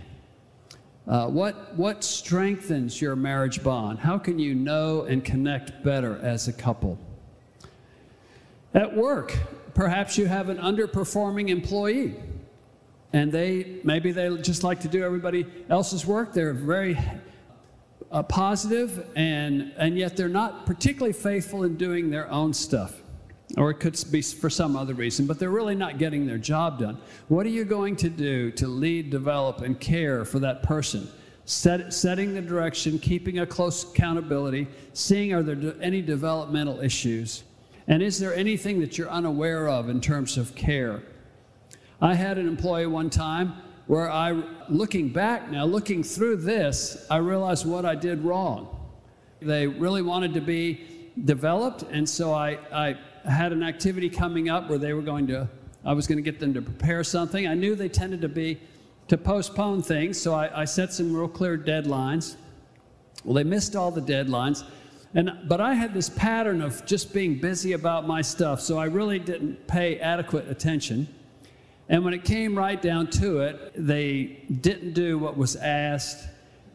Uh, 1.07 1.27
what, 1.27 1.75
what 1.75 2.03
strengthens 2.03 3.01
your 3.01 3.17
marriage 3.17 3.61
bond? 3.61 3.99
How 3.99 4.17
can 4.17 4.39
you 4.39 4.55
know 4.55 5.01
and 5.01 5.23
connect 5.23 5.83
better 5.83 6.19
as 6.23 6.47
a 6.47 6.53
couple? 6.53 6.97
At 8.73 8.95
work, 8.95 9.37
perhaps 9.73 10.17
you 10.17 10.27
have 10.27 10.49
an 10.49 10.57
underperforming 10.57 11.49
employee 11.49 12.15
and 13.13 13.31
they 13.31 13.79
maybe 13.83 14.11
they 14.11 14.35
just 14.37 14.63
like 14.63 14.79
to 14.81 14.87
do 14.87 15.03
everybody 15.03 15.45
else's 15.69 16.05
work. 16.05 16.33
They're 16.33 16.53
very 16.53 16.97
uh, 18.11 18.23
positive 18.23 19.09
and, 19.15 19.73
and 19.77 19.97
yet 19.97 20.15
they're 20.15 20.29
not 20.29 20.65
particularly 20.65 21.13
faithful 21.13 21.63
in 21.63 21.75
doing 21.75 22.09
their 22.09 22.29
own 22.31 22.53
stuff 22.53 23.01
or 23.57 23.69
it 23.71 23.81
could 23.81 24.01
be 24.11 24.21
for 24.21 24.49
some 24.49 24.77
other 24.77 24.93
reason, 24.93 25.25
but 25.25 25.37
they're 25.37 25.49
really 25.49 25.75
not 25.75 25.97
getting 25.97 26.25
their 26.25 26.37
job 26.37 26.79
done. 26.79 26.97
What 27.27 27.45
are 27.45 27.49
you 27.49 27.65
going 27.65 27.97
to 27.97 28.09
do 28.09 28.51
to 28.51 28.67
lead, 28.67 29.09
develop, 29.09 29.61
and 29.61 29.77
care 29.77 30.23
for 30.23 30.39
that 30.39 30.63
person? 30.63 31.09
Set, 31.43 31.93
setting 31.93 32.33
the 32.33 32.41
direction, 32.41 32.97
keeping 32.97 33.39
a 33.39 33.45
close 33.45 33.83
accountability, 33.83 34.67
seeing 34.93 35.33
are 35.33 35.43
there 35.43 35.75
any 35.81 36.01
developmental 36.01 36.79
issues, 36.79 37.43
and 37.87 38.01
is 38.01 38.19
there 38.19 38.33
anything 38.33 38.79
that 38.81 38.97
you're 38.97 39.09
unaware 39.09 39.67
of 39.67 39.89
in 39.89 40.01
terms 40.01 40.37
of 40.37 40.55
care? 40.55 41.03
I 42.01 42.15
had 42.15 42.37
an 42.37 42.47
employee 42.47 42.87
one 42.87 43.09
time 43.09 43.53
where 43.87 44.09
I, 44.09 44.41
looking 44.69 45.09
back 45.09 45.51
now, 45.51 45.65
looking 45.65 46.03
through 46.03 46.37
this, 46.37 47.05
I 47.09 47.17
realized 47.17 47.65
what 47.65 47.85
I 47.85 47.95
did 47.95 48.23
wrong. 48.23 48.77
They 49.41 49.67
really 49.67 50.01
wanted 50.01 50.33
to 50.35 50.41
be 50.41 50.81
developed, 51.25 51.83
and 51.83 52.07
so 52.07 52.33
I, 52.33 52.57
I 52.71 52.97
had 53.29 53.51
an 53.51 53.63
activity 53.63 54.09
coming 54.09 54.49
up 54.49 54.69
where 54.69 54.77
they 54.77 54.93
were 54.93 55.01
going 55.01 55.27
to, 55.27 55.49
I 55.83 55.93
was 55.93 56.07
going 56.07 56.17
to 56.17 56.21
get 56.21 56.39
them 56.39 56.53
to 56.53 56.61
prepare 56.61 57.03
something. 57.03 57.47
I 57.47 57.53
knew 57.53 57.75
they 57.75 57.89
tended 57.89 58.21
to 58.21 58.29
be, 58.29 58.59
to 59.07 59.17
postpone 59.17 59.81
things, 59.81 60.19
so 60.19 60.33
I, 60.33 60.61
I 60.61 60.65
set 60.65 60.93
some 60.93 61.13
real 61.13 61.27
clear 61.27 61.57
deadlines. 61.57 62.35
Well, 63.23 63.33
they 63.33 63.43
missed 63.43 63.75
all 63.75 63.91
the 63.91 64.01
deadlines. 64.01 64.63
And, 65.13 65.31
but 65.47 65.59
I 65.59 65.73
had 65.73 65.93
this 65.93 66.09
pattern 66.09 66.61
of 66.61 66.85
just 66.85 67.13
being 67.13 67.39
busy 67.39 67.73
about 67.73 68.07
my 68.07 68.21
stuff, 68.21 68.61
so 68.61 68.77
I 68.77 68.85
really 68.85 69.19
didn't 69.19 69.67
pay 69.67 69.99
adequate 69.99 70.49
attention. 70.49 71.07
And 71.89 72.05
when 72.05 72.13
it 72.13 72.23
came 72.23 72.57
right 72.57 72.81
down 72.81 73.09
to 73.11 73.39
it, 73.39 73.73
they 73.75 74.45
didn't 74.61 74.93
do 74.93 75.17
what 75.19 75.35
was 75.35 75.57
asked, 75.57 76.25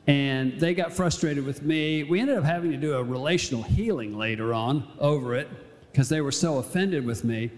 and 0.06 0.60
they 0.60 0.74
got 0.74 0.92
frustrated 0.92 1.46
with 1.46 1.62
me. 1.62 2.02
We 2.02 2.20
ended 2.20 2.36
up 2.36 2.44
having 2.44 2.70
to 2.72 2.76
do 2.76 2.94
a 2.94 3.02
relational 3.02 3.62
healing 3.62 4.18
later 4.18 4.52
on 4.52 4.86
over 4.98 5.34
it 5.34 5.48
because 5.90 6.10
they 6.10 6.20
were 6.20 6.32
so 6.32 6.58
offended 6.58 7.06
with 7.06 7.24
me. 7.24 7.50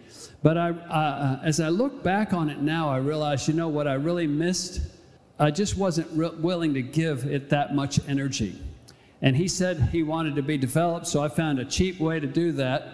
But 0.45 0.57
I, 0.57 0.71
uh, 0.71 1.41
as 1.43 1.59
I 1.59 1.71
look 1.71 2.05
back 2.05 2.33
on 2.33 2.49
it 2.49 2.61
now, 2.61 2.89
I 2.89 2.99
realize, 2.99 3.49
you 3.49 3.55
know, 3.55 3.69
what 3.69 3.89
I 3.89 3.95
really 3.95 4.29
missed? 4.29 4.81
I 5.41 5.51
just 5.51 5.77
wasn't 5.77 6.09
re- 6.13 6.31
willing 6.39 6.75
to 6.75 6.83
give 6.83 7.27
it 7.27 7.51
that 7.51 7.75
much 7.75 7.99
energy. 8.07 8.57
And 9.21 9.37
he 9.37 9.49
said 9.49 9.89
he 9.93 10.03
wanted 10.03 10.37
to 10.37 10.43
be 10.43 10.57
developed, 10.57 11.07
so 11.07 11.23
I 11.23 11.29
found 11.29 11.59
a 11.59 11.65
cheap 11.65 11.99
way 11.99 12.21
to 12.21 12.27
do 12.27 12.53
that. 12.53 12.89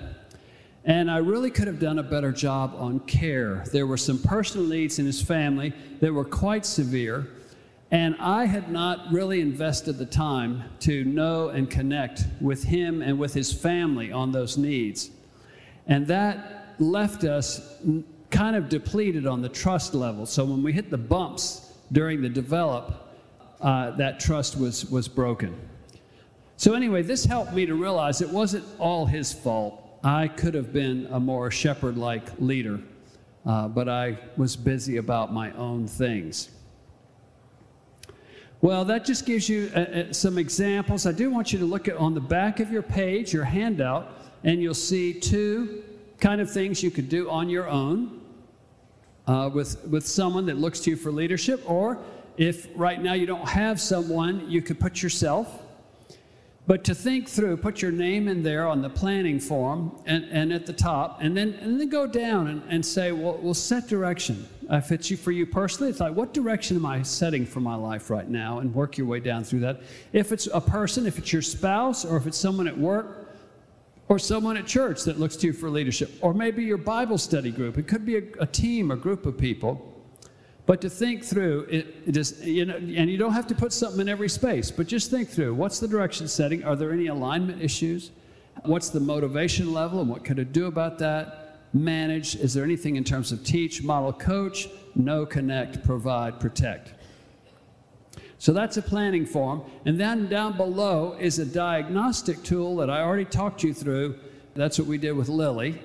And 0.86 1.10
I 1.10 1.18
really 1.18 1.50
could 1.50 1.66
have 1.66 1.78
done 1.78 1.98
a 1.98 2.02
better 2.02 2.32
job 2.32 2.74
on 2.76 3.00
care. 3.00 3.64
There 3.72 3.86
were 3.86 3.96
some 3.96 4.18
personal 4.18 4.66
needs 4.66 4.98
in 4.98 5.06
his 5.06 5.20
family 5.22 5.72
that 6.00 6.12
were 6.12 6.24
quite 6.24 6.66
severe, 6.66 7.26
and 7.90 8.16
I 8.18 8.44
had 8.46 8.70
not 8.70 9.12
really 9.12 9.40
invested 9.40 9.98
the 9.98 10.06
time 10.06 10.64
to 10.80 11.04
know 11.04 11.48
and 11.48 11.70
connect 11.70 12.24
with 12.40 12.64
him 12.64 13.02
and 13.02 13.18
with 13.18 13.32
his 13.32 13.52
family 13.52 14.12
on 14.12 14.32
those 14.32 14.58
needs. 14.58 15.10
And 15.86 16.06
that 16.08 16.74
left 16.78 17.24
us 17.24 17.78
kind 18.30 18.56
of 18.56 18.68
depleted 18.68 19.26
on 19.26 19.42
the 19.42 19.48
trust 19.48 19.94
level. 19.94 20.26
So 20.26 20.44
when 20.44 20.62
we 20.62 20.72
hit 20.72 20.90
the 20.90 20.98
bumps 20.98 21.72
during 21.92 22.20
the 22.20 22.28
develop, 22.28 23.14
uh, 23.60 23.92
that 23.92 24.18
trust 24.18 24.58
was, 24.58 24.90
was 24.90 25.06
broken. 25.06 25.56
So, 26.56 26.74
anyway, 26.74 27.02
this 27.02 27.24
helped 27.24 27.52
me 27.52 27.66
to 27.66 27.74
realize 27.74 28.20
it 28.20 28.28
wasn't 28.28 28.64
all 28.78 29.06
his 29.06 29.32
fault. 29.32 29.80
I 30.04 30.28
could 30.28 30.54
have 30.54 30.72
been 30.72 31.06
a 31.10 31.18
more 31.18 31.50
shepherd 31.50 31.96
like 31.96 32.28
leader, 32.38 32.80
uh, 33.44 33.68
but 33.68 33.88
I 33.88 34.18
was 34.36 34.56
busy 34.56 34.98
about 34.98 35.32
my 35.32 35.50
own 35.52 35.86
things. 35.86 36.50
Well, 38.60 38.84
that 38.86 39.04
just 39.04 39.26
gives 39.26 39.48
you 39.48 39.70
uh, 39.74 39.78
uh 39.78 40.12
some 40.12 40.38
examples. 40.38 41.06
I 41.06 41.12
do 41.12 41.30
want 41.30 41.52
you 41.52 41.58
to 41.58 41.64
look 41.64 41.88
at 41.88 41.96
on 41.96 42.14
the 42.14 42.20
back 42.20 42.60
of 42.60 42.70
your 42.70 42.82
page, 42.82 43.32
your 43.32 43.44
handout 43.44 44.20
and 44.44 44.62
you'll 44.62 44.74
see 44.74 45.12
two 45.12 45.82
kind 46.20 46.40
of 46.40 46.50
things 46.50 46.82
you 46.82 46.90
could 46.90 47.08
do 47.08 47.28
on 47.30 47.48
your 47.48 47.66
own 47.68 48.20
uh, 49.26 49.50
with, 49.52 49.82
with 49.88 50.06
someone 50.06 50.46
that 50.46 50.58
looks 50.58 50.80
to 50.80 50.90
you 50.90 50.96
for 50.96 51.10
leadership, 51.10 51.62
or 51.68 51.98
if 52.36 52.68
right 52.76 53.02
now 53.02 53.14
you 53.14 53.26
don't 53.26 53.48
have 53.48 53.80
someone, 53.80 54.48
you 54.48 54.60
could 54.60 54.78
put 54.78 55.02
yourself. 55.02 55.62
But 56.66 56.82
to 56.84 56.94
think 56.94 57.28
through, 57.28 57.58
put 57.58 57.82
your 57.82 57.92
name 57.92 58.26
in 58.26 58.42
there 58.42 58.66
on 58.66 58.80
the 58.80 58.88
planning 58.88 59.38
form 59.38 60.00
and, 60.06 60.24
and 60.30 60.50
at 60.50 60.64
the 60.64 60.72
top, 60.72 61.18
and 61.20 61.36
then, 61.36 61.52
and 61.60 61.78
then 61.78 61.90
go 61.90 62.06
down 62.06 62.46
and, 62.46 62.62
and 62.70 62.84
say, 62.84 63.12
well, 63.12 63.38
we'll 63.42 63.52
set 63.52 63.86
direction. 63.86 64.48
Uh, 64.70 64.76
if 64.76 64.90
it's 64.90 65.10
you 65.10 65.18
for 65.18 65.30
you 65.30 65.44
personally, 65.44 65.90
it's 65.90 66.00
like, 66.00 66.14
what 66.14 66.32
direction 66.32 66.78
am 66.78 66.86
I 66.86 67.02
setting 67.02 67.44
for 67.44 67.60
my 67.60 67.74
life 67.74 68.08
right 68.08 68.28
now? 68.28 68.60
And 68.60 68.74
work 68.74 68.96
your 68.96 69.06
way 69.06 69.20
down 69.20 69.44
through 69.44 69.60
that. 69.60 69.82
If 70.14 70.32
it's 70.32 70.48
a 70.54 70.60
person, 70.60 71.06
if 71.06 71.18
it's 71.18 71.34
your 71.34 71.42
spouse, 71.42 72.02
or 72.02 72.16
if 72.16 72.26
it's 72.26 72.38
someone 72.38 72.66
at 72.66 72.78
work, 72.78 73.28
or 74.08 74.18
someone 74.18 74.56
at 74.56 74.66
church 74.66 75.04
that 75.04 75.18
looks 75.18 75.36
to 75.36 75.48
you 75.48 75.52
for 75.52 75.68
leadership, 75.68 76.12
or 76.22 76.32
maybe 76.32 76.64
your 76.64 76.78
Bible 76.78 77.18
study 77.18 77.50
group. 77.50 77.78
It 77.78 77.88
could 77.88 78.06
be 78.06 78.16
a, 78.16 78.22
a 78.40 78.46
team, 78.46 78.90
a 78.90 78.96
group 78.96 79.26
of 79.26 79.36
people. 79.36 79.93
But 80.66 80.80
to 80.80 80.88
think 80.88 81.24
through, 81.24 81.66
it, 81.68 82.16
is, 82.16 82.40
you 82.42 82.64
know, 82.64 82.76
and 82.76 83.10
you 83.10 83.18
don't 83.18 83.34
have 83.34 83.46
to 83.48 83.54
put 83.54 83.72
something 83.72 84.00
in 84.00 84.08
every 84.08 84.30
space, 84.30 84.70
but 84.70 84.86
just 84.86 85.10
think 85.10 85.28
through 85.28 85.54
what's 85.54 85.78
the 85.78 85.88
direction 85.88 86.26
setting? 86.26 86.64
Are 86.64 86.74
there 86.74 86.92
any 86.92 87.08
alignment 87.08 87.60
issues? 87.60 88.10
What's 88.62 88.88
the 88.88 89.00
motivation 89.00 89.74
level 89.74 90.00
and 90.00 90.08
what 90.08 90.24
could 90.24 90.38
it 90.38 90.52
do 90.52 90.66
about 90.66 90.98
that? 91.00 91.44
manage? 91.74 92.36
Is 92.36 92.54
there 92.54 92.64
anything 92.64 92.96
in 92.96 93.04
terms 93.04 93.32
of 93.32 93.44
teach, 93.44 93.82
model, 93.82 94.12
coach? 94.12 94.68
Know, 94.94 95.26
connect, 95.26 95.84
provide, 95.84 96.38
protect. 96.38 96.94
So 98.38 98.52
that's 98.52 98.76
a 98.76 98.82
planning 98.82 99.26
form. 99.26 99.62
And 99.84 99.98
then 99.98 100.28
down 100.28 100.56
below 100.56 101.16
is 101.18 101.38
a 101.38 101.44
diagnostic 101.44 102.42
tool 102.44 102.76
that 102.76 102.88
I 102.88 103.00
already 103.00 103.24
talked 103.24 103.62
you 103.62 103.74
through. 103.74 104.18
That's 104.54 104.78
what 104.78 104.86
we 104.86 104.98
did 104.98 105.12
with 105.12 105.28
Lily. 105.28 105.80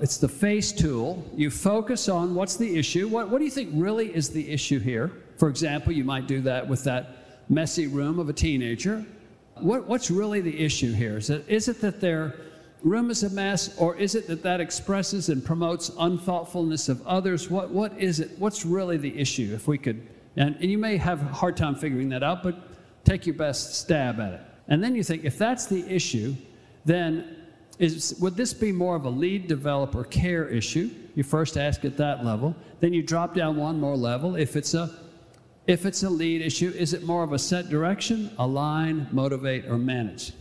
It's 0.00 0.18
the 0.18 0.28
face 0.28 0.72
tool. 0.72 1.24
You 1.34 1.50
focus 1.50 2.08
on 2.08 2.34
what's 2.34 2.56
the 2.56 2.76
issue. 2.76 3.08
What, 3.08 3.30
what 3.30 3.38
do 3.38 3.44
you 3.44 3.50
think 3.50 3.70
really 3.72 4.14
is 4.14 4.28
the 4.28 4.50
issue 4.50 4.78
here? 4.78 5.10
For 5.38 5.48
example, 5.48 5.92
you 5.92 6.04
might 6.04 6.26
do 6.26 6.40
that 6.42 6.68
with 6.68 6.84
that 6.84 7.44
messy 7.48 7.86
room 7.86 8.18
of 8.18 8.28
a 8.28 8.32
teenager. 8.32 9.04
What, 9.54 9.86
what's 9.86 10.10
really 10.10 10.42
the 10.42 10.58
issue 10.58 10.92
here? 10.92 11.16
Is 11.16 11.30
it, 11.30 11.44
is 11.48 11.68
it 11.68 11.80
that 11.80 12.00
their 12.00 12.34
room 12.82 13.10
is 13.10 13.22
a 13.22 13.30
mess, 13.30 13.76
or 13.78 13.96
is 13.96 14.14
it 14.14 14.26
that 14.26 14.42
that 14.42 14.60
expresses 14.60 15.30
and 15.30 15.42
promotes 15.42 15.88
unthoughtfulness 15.90 16.90
of 16.90 17.04
others? 17.06 17.48
What, 17.48 17.70
what 17.70 17.98
is 17.98 18.20
it? 18.20 18.38
What's 18.38 18.66
really 18.66 18.98
the 18.98 19.18
issue? 19.18 19.52
If 19.54 19.66
we 19.66 19.78
could, 19.78 20.06
and, 20.36 20.56
and 20.56 20.70
you 20.70 20.76
may 20.76 20.98
have 20.98 21.22
a 21.22 21.32
hard 21.32 21.56
time 21.56 21.74
figuring 21.74 22.10
that 22.10 22.22
out, 22.22 22.42
but 22.42 22.56
take 23.04 23.24
your 23.24 23.34
best 23.34 23.76
stab 23.76 24.20
at 24.20 24.34
it. 24.34 24.40
And 24.68 24.84
then 24.84 24.94
you 24.94 25.02
think, 25.02 25.24
if 25.24 25.38
that's 25.38 25.66
the 25.66 25.88
issue, 25.88 26.34
then 26.84 27.45
is, 27.78 28.16
would 28.20 28.36
this 28.36 28.54
be 28.54 28.72
more 28.72 28.96
of 28.96 29.04
a 29.04 29.10
lead 29.10 29.48
developer 29.48 30.04
care 30.04 30.48
issue? 30.48 30.90
You 31.14 31.22
first 31.22 31.56
ask 31.56 31.84
at 31.84 31.96
that 31.98 32.24
level. 32.24 32.54
Then 32.80 32.92
you 32.92 33.02
drop 33.02 33.34
down 33.34 33.56
one 33.56 33.78
more 33.78 33.96
level. 33.96 34.36
If 34.36 34.56
it's 34.56 34.74
a 34.74 34.90
if 35.66 35.84
it's 35.84 36.04
a 36.04 36.10
lead 36.10 36.42
issue, 36.42 36.72
is 36.76 36.92
it 36.92 37.02
more 37.02 37.24
of 37.24 37.32
a 37.32 37.38
set 37.40 37.68
direction, 37.68 38.30
align, 38.38 39.08
motivate, 39.10 39.66
or 39.66 39.78
manage? 39.78 40.32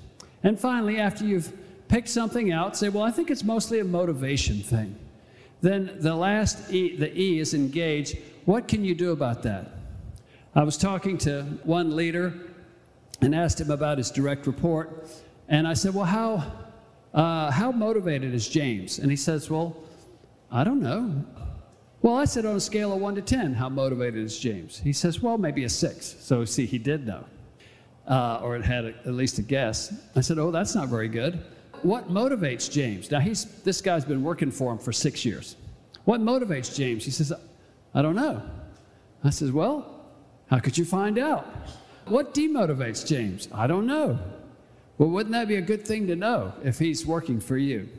And 0.43 0.59
finally, 0.59 0.99
after 0.99 1.25
you've 1.25 1.51
picked 1.87 2.09
something 2.09 2.51
out, 2.51 2.77
say, 2.77 2.89
well, 2.89 3.03
I 3.03 3.09
think 3.09 3.31
it's 3.31 3.43
mostly 3.43 3.79
a 3.79 3.83
motivation 3.83 4.59
thing. 4.61 4.95
Then 5.61 5.97
the 5.99 6.13
last 6.13 6.71
E, 6.71 6.95
the 6.95 7.11
E 7.19 7.39
is 7.39 7.55
engage. 7.55 8.19
What 8.45 8.67
can 8.67 8.85
you 8.85 8.93
do 8.93 9.11
about 9.11 9.41
that? 9.43 9.71
I 10.53 10.63
was 10.63 10.77
talking 10.77 11.17
to 11.19 11.41
one 11.63 11.95
leader 11.95 12.33
and 13.21 13.33
asked 13.33 13.59
him 13.59 13.71
about 13.71 13.97
his 13.97 14.11
direct 14.11 14.45
report. 14.45 15.07
And 15.49 15.67
I 15.67 15.73
said, 15.73 15.95
well, 15.95 16.05
how, 16.05 16.43
uh, 17.15 17.49
how 17.49 17.71
motivated 17.71 18.33
is 18.33 18.47
James? 18.47 18.99
And 18.99 19.09
he 19.09 19.15
says, 19.15 19.49
Well, 19.49 19.75
I 20.51 20.63
don't 20.63 20.81
know. 20.81 21.23
Well, 22.01 22.15
I 22.17 22.25
said 22.25 22.45
on 22.45 22.55
a 22.55 22.59
scale 22.59 22.93
of 22.93 22.99
1 22.99 23.15
to 23.15 23.21
10, 23.21 23.53
how 23.53 23.67
motivated 23.69 24.23
is 24.23 24.37
James? 24.37 24.77
He 24.77 24.93
says, 24.93 25.21
Well, 25.21 25.37
maybe 25.37 25.63
a 25.63 25.69
6. 25.69 26.17
So, 26.19 26.43
see, 26.43 26.65
he 26.65 26.77
did 26.77 27.07
know, 27.07 27.23
uh, 28.07 28.41
or 28.43 28.57
it 28.57 28.65
had 28.65 28.85
a, 28.85 28.89
at 29.05 29.13
least 29.13 29.39
a 29.39 29.41
guess. 29.41 29.93
I 30.15 30.21
said, 30.21 30.37
Oh, 30.37 30.51
that's 30.51 30.75
not 30.75 30.89
very 30.89 31.07
good. 31.07 31.41
What 31.83 32.09
motivates 32.09 32.69
James? 32.69 33.09
Now, 33.09 33.21
he's, 33.21 33.45
this 33.63 33.79
guy's 33.79 34.05
been 34.05 34.23
working 34.23 34.51
for 34.51 34.73
him 34.73 34.77
for 34.77 34.91
six 34.91 35.23
years. 35.23 35.55
What 36.03 36.19
motivates 36.19 36.75
James? 36.75 37.05
He 37.05 37.11
says, 37.11 37.31
I 37.93 38.01
don't 38.01 38.15
know. 38.15 38.41
I 39.23 39.29
says, 39.29 39.53
Well, 39.53 40.05
how 40.47 40.59
could 40.59 40.77
you 40.77 40.83
find 40.83 41.17
out? 41.17 41.45
What 42.07 42.33
demotivates 42.33 43.07
James? 43.07 43.47
I 43.53 43.67
don't 43.67 43.87
know. 43.87 44.19
Well, 44.97 45.09
wouldn't 45.09 45.33
that 45.33 45.47
be 45.47 45.55
a 45.55 45.61
good 45.61 45.85
thing 45.85 46.07
to 46.07 46.15
know 46.15 46.53
if 46.63 46.79
he's 46.79 47.05
working 47.05 47.39
for 47.39 47.57
you? 47.57 47.89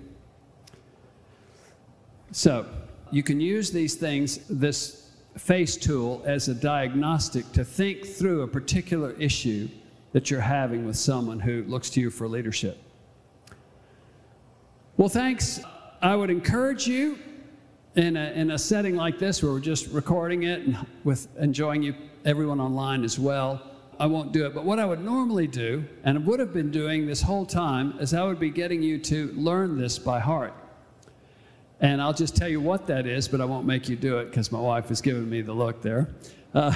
So, 2.33 2.67
you 3.11 3.23
can 3.23 3.41
use 3.41 3.71
these 3.71 3.95
things, 3.95 4.39
this 4.49 5.11
face 5.39 5.77
tool, 5.77 6.23
as 6.25 6.49
a 6.49 6.55
diagnostic 6.55 7.51
to 7.53 7.65
think 7.65 8.05
through 8.05 8.43
a 8.43 8.49
particular 8.49 9.13
issue 9.13 9.69
that 10.13 10.31
you're 10.31 10.41
having 10.41 10.87
with 10.87 10.97
someone 10.97 11.39
who 11.39 11.63
looks 11.65 11.91
to 11.91 12.01
you 12.01 12.11
for 12.11 12.27
leadership. 12.27 12.79
Well, 14.97 15.11
thanks. 15.11 15.61
I 16.01 16.17
would 16.17 16.31
encourage 16.31 16.87
you 16.87 17.19
in 17.97 18.17
a, 18.17 18.31
in 18.33 18.51
a 18.53 18.59
setting 18.59 18.97
like 18.97 19.19
this 19.19 19.43
where 19.43 19.53
we're 19.53 19.61
just 19.61 19.89
recording 19.89 20.45
it 20.45 20.63
and 20.63 20.87
with 21.05 21.29
enjoying 21.39 21.83
you, 21.83 21.95
everyone 22.25 22.61
online 22.61 23.05
as 23.05 23.19
well 23.19 23.76
I 23.99 24.07
won't 24.07 24.33
do 24.33 24.47
it. 24.47 24.55
But 24.55 24.65
what 24.65 24.79
I 24.79 24.85
would 24.85 25.03
normally 25.03 25.47
do, 25.47 25.85
and 26.05 26.27
would 26.27 26.41
have 26.41 26.53
been 26.53 26.71
doing 26.71 27.07
this 27.07 27.23
whole 27.23 27.47
time, 27.47 27.99
is 27.99 28.13
I 28.13 28.23
would 28.25 28.39
be 28.39 28.51
getting 28.51 28.83
you 28.83 28.99
to 28.99 29.33
learn 29.33 29.79
this 29.79 29.99
by 29.99 30.21
heart. 30.21 30.53
And 31.81 32.01
I'll 32.01 32.15
just 32.15 32.37
tell 32.37 32.49
you 32.49 32.61
what 32.61 32.87
that 32.87 33.07
is, 33.07 33.29
but 33.29 33.41
I 33.41 33.45
won't 33.45 33.67
make 33.67 33.89
you 33.89 33.97
do 33.97 34.19
it 34.19 34.27
because 34.27 34.51
my 34.51 34.61
wife 34.61 34.91
is 34.91 35.01
giving 35.01 35.29
me 35.29 35.43
the 35.43 35.53
look 35.53 35.83
there. 35.83 36.09
Uh, 36.55 36.75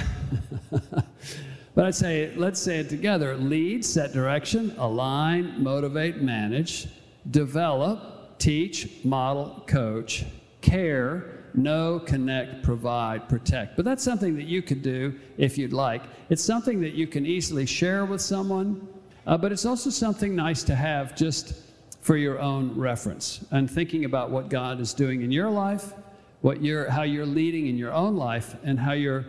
but 1.75 1.85
I'd 1.85 1.95
say, 1.95 2.33
let's 2.35 2.59
say 2.59 2.79
it 2.79 2.89
together 2.89 3.35
lead, 3.35 3.83
set 3.83 4.13
direction, 4.13 4.75
align, 4.77 5.61
motivate, 5.61 6.21
manage, 6.21 6.87
develop, 7.29 8.37
teach, 8.37 9.03
model, 9.03 9.63
coach, 9.67 10.25
care, 10.61 11.40
know, 11.55 11.99
connect, 11.99 12.63
provide, 12.63 13.27
protect. 13.29 13.75
But 13.75 13.85
that's 13.85 14.03
something 14.03 14.35
that 14.35 14.45
you 14.45 14.61
could 14.61 14.81
do 14.81 15.19
if 15.37 15.57
you'd 15.57 15.73
like. 15.73 16.03
It's 16.29 16.43
something 16.43 16.81
that 16.81 16.93
you 16.93 17.07
can 17.07 17.25
easily 17.25 17.65
share 17.65 18.05
with 18.05 18.21
someone, 18.21 18.87
uh, 19.27 19.37
but 19.37 19.51
it's 19.51 19.65
also 19.65 19.89
something 19.89 20.35
nice 20.35 20.63
to 20.63 20.75
have 20.75 21.15
just 21.15 21.53
for 22.01 22.17
your 22.17 22.39
own 22.39 22.75
reference 22.77 23.45
and 23.51 23.69
thinking 23.69 24.05
about 24.05 24.31
what 24.31 24.49
God 24.49 24.79
is 24.79 24.93
doing 24.93 25.21
in 25.21 25.31
your 25.31 25.49
life, 25.49 25.93
what 26.41 26.61
you're, 26.61 26.89
how 26.89 27.03
you're 27.03 27.25
leading 27.25 27.67
in 27.67 27.77
your 27.77 27.93
own 27.93 28.15
life, 28.15 28.55
and 28.63 28.79
how 28.79 28.93
you're 28.93 29.25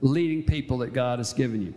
leading 0.00 0.42
people 0.42 0.78
that 0.78 0.92
God 0.92 1.18
has 1.18 1.32
given 1.32 1.62
you. 1.62 1.74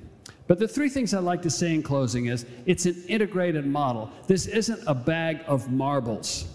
But 0.47 0.58
the 0.58 0.67
three 0.67 0.89
things 0.89 1.13
I'd 1.13 1.23
like 1.23 1.43
to 1.43 1.49
say 1.49 1.75
in 1.75 1.84
closing 1.84 2.25
is 2.25 2.45
it's 2.65 2.86
an 2.86 3.04
integrated 3.08 3.67
model. 3.67 4.12
This 4.25 4.47
isn't 4.47 4.82
a 4.88 4.95
bag 4.95 5.41
of 5.45 5.71
marbles. 5.71 6.47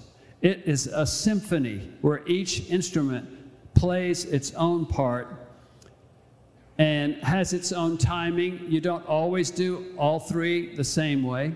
It 0.44 0.64
is 0.66 0.88
a 0.88 1.06
symphony 1.06 1.90
where 2.02 2.20
each 2.26 2.68
instrument 2.68 3.26
plays 3.72 4.26
its 4.26 4.52
own 4.52 4.84
part 4.84 5.48
and 6.76 7.14
has 7.22 7.54
its 7.54 7.72
own 7.72 7.96
timing. 7.96 8.66
You 8.68 8.82
don't 8.82 9.06
always 9.06 9.50
do 9.50 9.94
all 9.96 10.20
three 10.20 10.76
the 10.76 10.84
same 10.84 11.22
way 11.22 11.54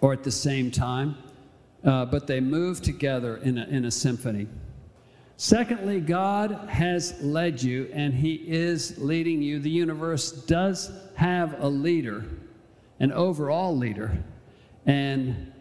or 0.00 0.12
at 0.12 0.22
the 0.22 0.30
same 0.30 0.70
time, 0.70 1.16
uh, 1.82 2.04
but 2.04 2.28
they 2.28 2.38
move 2.38 2.80
together 2.80 3.38
in 3.38 3.58
a, 3.58 3.64
in 3.64 3.84
a 3.84 3.90
symphony. 3.90 4.46
Secondly, 5.36 6.00
God 6.00 6.68
has 6.68 7.20
led 7.20 7.60
you 7.60 7.90
and 7.92 8.14
He 8.14 8.34
is 8.34 8.96
leading 8.98 9.42
you. 9.42 9.58
The 9.58 9.70
universe 9.70 10.30
does 10.30 10.92
have 11.16 11.60
a 11.60 11.68
leader, 11.68 12.26
an 13.00 13.10
overall 13.10 13.76
leader, 13.76 14.22
and 14.86 15.52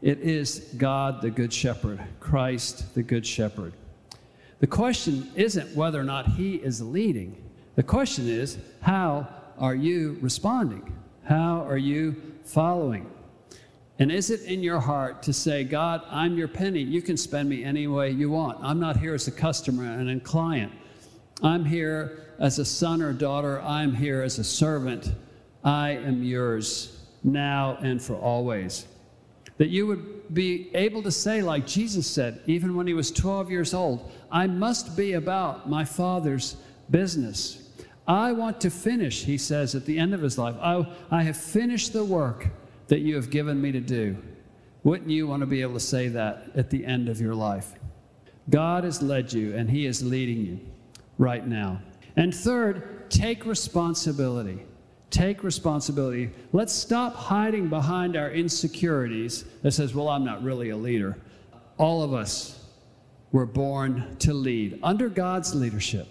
it 0.00 0.20
is 0.20 0.72
God, 0.76 1.22
the 1.22 1.30
Good 1.30 1.52
Shepherd, 1.52 2.00
Christ, 2.20 2.94
the 2.94 3.02
Good 3.02 3.26
Shepherd. 3.26 3.72
The 4.60 4.66
question 4.66 5.30
isn't 5.34 5.74
whether 5.74 6.00
or 6.00 6.04
not 6.04 6.26
He 6.26 6.56
is 6.56 6.80
leading. 6.80 7.36
The 7.76 7.82
question 7.82 8.28
is, 8.28 8.58
how 8.80 9.28
are 9.58 9.74
you 9.74 10.18
responding? 10.20 10.92
How 11.24 11.62
are 11.64 11.76
you 11.76 12.16
following? 12.44 13.10
And 14.00 14.12
is 14.12 14.30
it 14.30 14.42
in 14.42 14.62
your 14.62 14.78
heart 14.78 15.22
to 15.24 15.32
say, 15.32 15.64
God, 15.64 16.02
I'm 16.08 16.38
your 16.38 16.48
penny. 16.48 16.80
You 16.80 17.02
can 17.02 17.16
spend 17.16 17.48
me 17.48 17.64
any 17.64 17.88
way 17.88 18.10
you 18.10 18.30
want. 18.30 18.58
I'm 18.62 18.78
not 18.78 18.96
here 18.96 19.14
as 19.14 19.26
a 19.26 19.32
customer 19.32 19.84
and 19.84 20.08
a 20.08 20.20
client. 20.20 20.72
I'm 21.42 21.64
here 21.64 22.34
as 22.38 22.60
a 22.60 22.64
son 22.64 23.02
or 23.02 23.12
daughter. 23.12 23.60
I'm 23.62 23.94
here 23.94 24.22
as 24.22 24.38
a 24.38 24.44
servant. 24.44 25.12
I 25.64 25.90
am 25.90 26.22
yours 26.22 27.04
now 27.24 27.78
and 27.80 28.00
for 28.00 28.14
always. 28.14 28.86
That 29.58 29.68
you 29.68 29.86
would 29.86 30.34
be 30.34 30.70
able 30.74 31.02
to 31.02 31.10
say, 31.10 31.42
like 31.42 31.66
Jesus 31.66 32.06
said, 32.06 32.40
even 32.46 32.76
when 32.76 32.86
he 32.86 32.94
was 32.94 33.10
12 33.10 33.50
years 33.50 33.74
old, 33.74 34.10
I 34.30 34.46
must 34.46 34.96
be 34.96 35.14
about 35.14 35.68
my 35.68 35.84
Father's 35.84 36.56
business. 36.90 37.68
I 38.06 38.32
want 38.32 38.60
to 38.62 38.70
finish, 38.70 39.24
he 39.24 39.36
says 39.36 39.74
at 39.74 39.84
the 39.84 39.98
end 39.98 40.14
of 40.14 40.22
his 40.22 40.38
life. 40.38 40.54
I, 40.60 40.86
I 41.10 41.22
have 41.24 41.36
finished 41.36 41.92
the 41.92 42.04
work 42.04 42.48
that 42.88 43.00
you 43.00 43.14
have 43.16 43.30
given 43.30 43.60
me 43.60 43.70
to 43.72 43.80
do. 43.80 44.16
Wouldn't 44.82 45.10
you 45.10 45.26
want 45.26 45.40
to 45.40 45.46
be 45.46 45.60
able 45.60 45.74
to 45.74 45.80
say 45.80 46.08
that 46.08 46.50
at 46.54 46.70
the 46.70 46.86
end 46.86 47.08
of 47.08 47.20
your 47.20 47.34
life? 47.34 47.74
God 48.48 48.84
has 48.84 49.02
led 49.02 49.32
you 49.32 49.54
and 49.54 49.68
he 49.68 49.84
is 49.84 50.02
leading 50.02 50.44
you 50.44 50.60
right 51.18 51.46
now. 51.46 51.82
And 52.16 52.34
third, 52.34 53.10
take 53.10 53.44
responsibility. 53.44 54.64
Take 55.10 55.42
responsibility. 55.42 56.30
Let's 56.52 56.72
stop 56.72 57.14
hiding 57.14 57.68
behind 57.68 58.16
our 58.16 58.30
insecurities 58.30 59.44
that 59.62 59.72
says, 59.72 59.94
well, 59.94 60.08
I'm 60.08 60.24
not 60.24 60.42
really 60.42 60.70
a 60.70 60.76
leader. 60.76 61.16
All 61.78 62.02
of 62.02 62.12
us 62.12 62.66
were 63.32 63.46
born 63.46 64.16
to 64.20 64.34
lead 64.34 64.78
under 64.82 65.08
God's 65.08 65.54
leadership, 65.54 66.08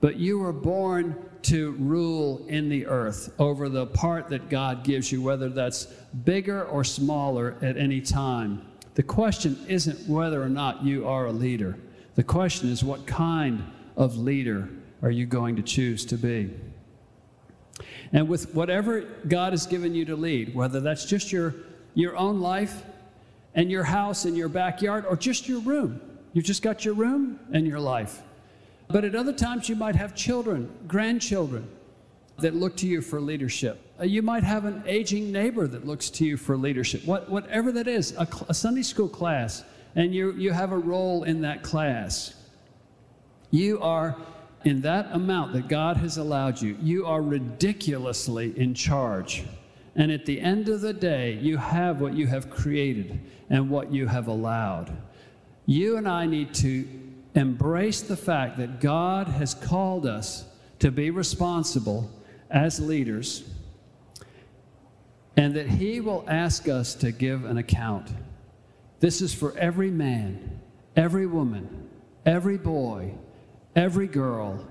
but 0.00 0.16
you 0.16 0.38
were 0.38 0.52
born 0.52 1.16
to 1.42 1.72
rule 1.72 2.44
in 2.48 2.68
the 2.68 2.86
earth 2.86 3.32
over 3.38 3.68
the 3.68 3.86
part 3.86 4.28
that 4.28 4.48
God 4.48 4.84
gives 4.84 5.10
you, 5.10 5.22
whether 5.22 5.48
that's 5.48 5.86
bigger 6.24 6.64
or 6.64 6.84
smaller 6.84 7.56
at 7.62 7.76
any 7.76 8.00
time. 8.00 8.62
The 8.94 9.02
question 9.02 9.58
isn't 9.68 10.08
whether 10.08 10.42
or 10.42 10.48
not 10.48 10.84
you 10.84 11.08
are 11.08 11.26
a 11.26 11.32
leader. 11.32 11.78
The 12.16 12.24
question 12.24 12.68
is, 12.68 12.84
what 12.84 13.06
kind 13.06 13.64
of 13.96 14.18
leader 14.18 14.68
are 15.02 15.10
you 15.10 15.24
going 15.26 15.56
to 15.56 15.62
choose 15.62 16.04
to 16.06 16.16
be? 16.16 16.50
And 18.12 18.28
with 18.28 18.54
whatever 18.54 19.02
God 19.28 19.52
has 19.52 19.66
given 19.66 19.94
you 19.94 20.04
to 20.06 20.16
lead, 20.16 20.54
whether 20.54 20.80
that's 20.80 21.04
just 21.04 21.30
your, 21.30 21.54
your 21.94 22.16
own 22.16 22.40
life 22.40 22.82
and 23.54 23.70
your 23.70 23.84
house 23.84 24.24
and 24.24 24.36
your 24.36 24.48
backyard 24.48 25.06
or 25.06 25.16
just 25.16 25.48
your 25.48 25.60
room, 25.60 26.00
You've 26.32 26.44
just 26.44 26.62
got 26.62 26.84
your 26.84 26.94
room 26.94 27.40
and 27.52 27.66
your 27.66 27.80
life. 27.80 28.22
But 28.88 29.04
at 29.04 29.14
other 29.14 29.32
times, 29.32 29.68
you 29.68 29.76
might 29.76 29.96
have 29.96 30.14
children, 30.14 30.70
grandchildren 30.86 31.68
that 32.38 32.54
look 32.54 32.76
to 32.78 32.86
you 32.86 33.02
for 33.02 33.20
leadership. 33.20 33.80
Uh, 34.00 34.04
you 34.04 34.22
might 34.22 34.42
have 34.42 34.64
an 34.64 34.82
aging 34.86 35.30
neighbor 35.30 35.66
that 35.66 35.86
looks 35.86 36.08
to 36.10 36.24
you 36.24 36.36
for 36.36 36.56
leadership. 36.56 37.04
What, 37.04 37.28
whatever 37.28 37.72
that 37.72 37.86
is, 37.86 38.12
a, 38.16 38.26
a 38.48 38.54
Sunday 38.54 38.82
school 38.82 39.08
class, 39.08 39.64
and 39.94 40.14
you, 40.14 40.32
you 40.32 40.52
have 40.52 40.72
a 40.72 40.78
role 40.78 41.24
in 41.24 41.42
that 41.42 41.62
class. 41.62 42.34
You 43.50 43.80
are, 43.80 44.16
in 44.64 44.82
that 44.82 45.08
amount 45.12 45.52
that 45.54 45.68
God 45.68 45.96
has 45.98 46.16
allowed 46.18 46.60
you, 46.60 46.76
you 46.82 47.06
are 47.06 47.22
ridiculously 47.22 48.58
in 48.58 48.74
charge. 48.74 49.44
And 49.96 50.12
at 50.12 50.26
the 50.26 50.40
end 50.40 50.68
of 50.68 50.80
the 50.80 50.92
day, 50.92 51.38
you 51.40 51.56
have 51.56 52.00
what 52.00 52.14
you 52.14 52.26
have 52.26 52.50
created 52.50 53.20
and 53.48 53.70
what 53.70 53.92
you 53.92 54.06
have 54.06 54.28
allowed. 54.28 54.96
You 55.66 55.96
and 55.96 56.08
I 56.08 56.26
need 56.26 56.54
to 56.54 56.86
embrace 57.34 58.02
the 58.02 58.16
fact 58.16 58.58
that 58.58 58.80
God 58.80 59.28
has 59.28 59.54
called 59.54 60.06
us 60.06 60.44
to 60.80 60.90
be 60.90 61.10
responsible 61.10 62.10
as 62.50 62.80
leaders 62.80 63.44
and 65.36 65.54
that 65.54 65.68
He 65.68 66.00
will 66.00 66.24
ask 66.28 66.68
us 66.68 66.94
to 66.96 67.12
give 67.12 67.44
an 67.44 67.56
account. 67.56 68.10
This 68.98 69.22
is 69.22 69.32
for 69.32 69.56
every 69.56 69.90
man, 69.90 70.60
every 70.96 71.26
woman, 71.26 71.88
every 72.26 72.58
boy, 72.58 73.14
every 73.76 74.06
girl. 74.06 74.64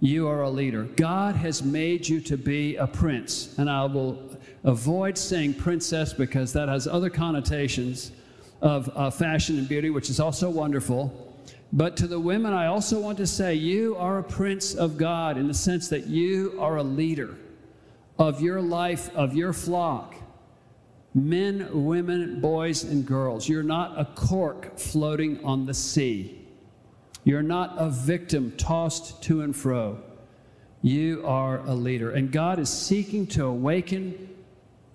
You 0.00 0.28
are 0.28 0.42
a 0.42 0.50
leader. 0.50 0.84
God 0.84 1.36
has 1.36 1.62
made 1.62 2.08
you 2.08 2.20
to 2.22 2.38
be 2.38 2.76
a 2.76 2.86
prince, 2.86 3.58
and 3.58 3.68
I 3.68 3.84
will 3.84 4.30
avoid 4.64 5.18
saying 5.18 5.54
princess 5.54 6.12
because 6.14 6.52
that 6.54 6.68
has 6.68 6.86
other 6.86 7.10
connotations 7.10 8.12
of 8.62 8.90
uh, 8.94 9.10
fashion 9.10 9.58
and 9.58 9.68
beauty, 9.68 9.90
which 9.90 10.08
is 10.08 10.18
also 10.18 10.48
wonderful. 10.48 11.26
But 11.72 11.96
to 11.98 12.06
the 12.06 12.18
women, 12.18 12.52
I 12.52 12.66
also 12.66 12.98
want 12.98 13.18
to 13.18 13.26
say 13.26 13.54
you 13.54 13.94
are 13.96 14.18
a 14.18 14.24
prince 14.24 14.74
of 14.74 14.96
God 14.96 15.36
in 15.36 15.46
the 15.46 15.54
sense 15.54 15.88
that 15.88 16.06
you 16.06 16.56
are 16.58 16.76
a 16.76 16.82
leader 16.82 17.36
of 18.18 18.40
your 18.40 18.60
life, 18.60 19.14
of 19.14 19.34
your 19.34 19.52
flock. 19.52 20.14
Men, 21.14 21.68
women, 21.72 22.40
boys, 22.40 22.84
and 22.84 23.04
girls. 23.06 23.48
You're 23.48 23.62
not 23.62 23.98
a 23.98 24.04
cork 24.04 24.78
floating 24.78 25.44
on 25.44 25.66
the 25.66 25.74
sea. 25.74 26.39
You're 27.24 27.42
not 27.42 27.74
a 27.76 27.90
victim 27.90 28.52
tossed 28.56 29.22
to 29.24 29.42
and 29.42 29.54
fro. 29.54 29.98
You 30.82 31.22
are 31.26 31.58
a 31.58 31.74
leader. 31.74 32.10
And 32.10 32.32
God 32.32 32.58
is 32.58 32.70
seeking 32.70 33.26
to 33.28 33.44
awaken 33.44 34.28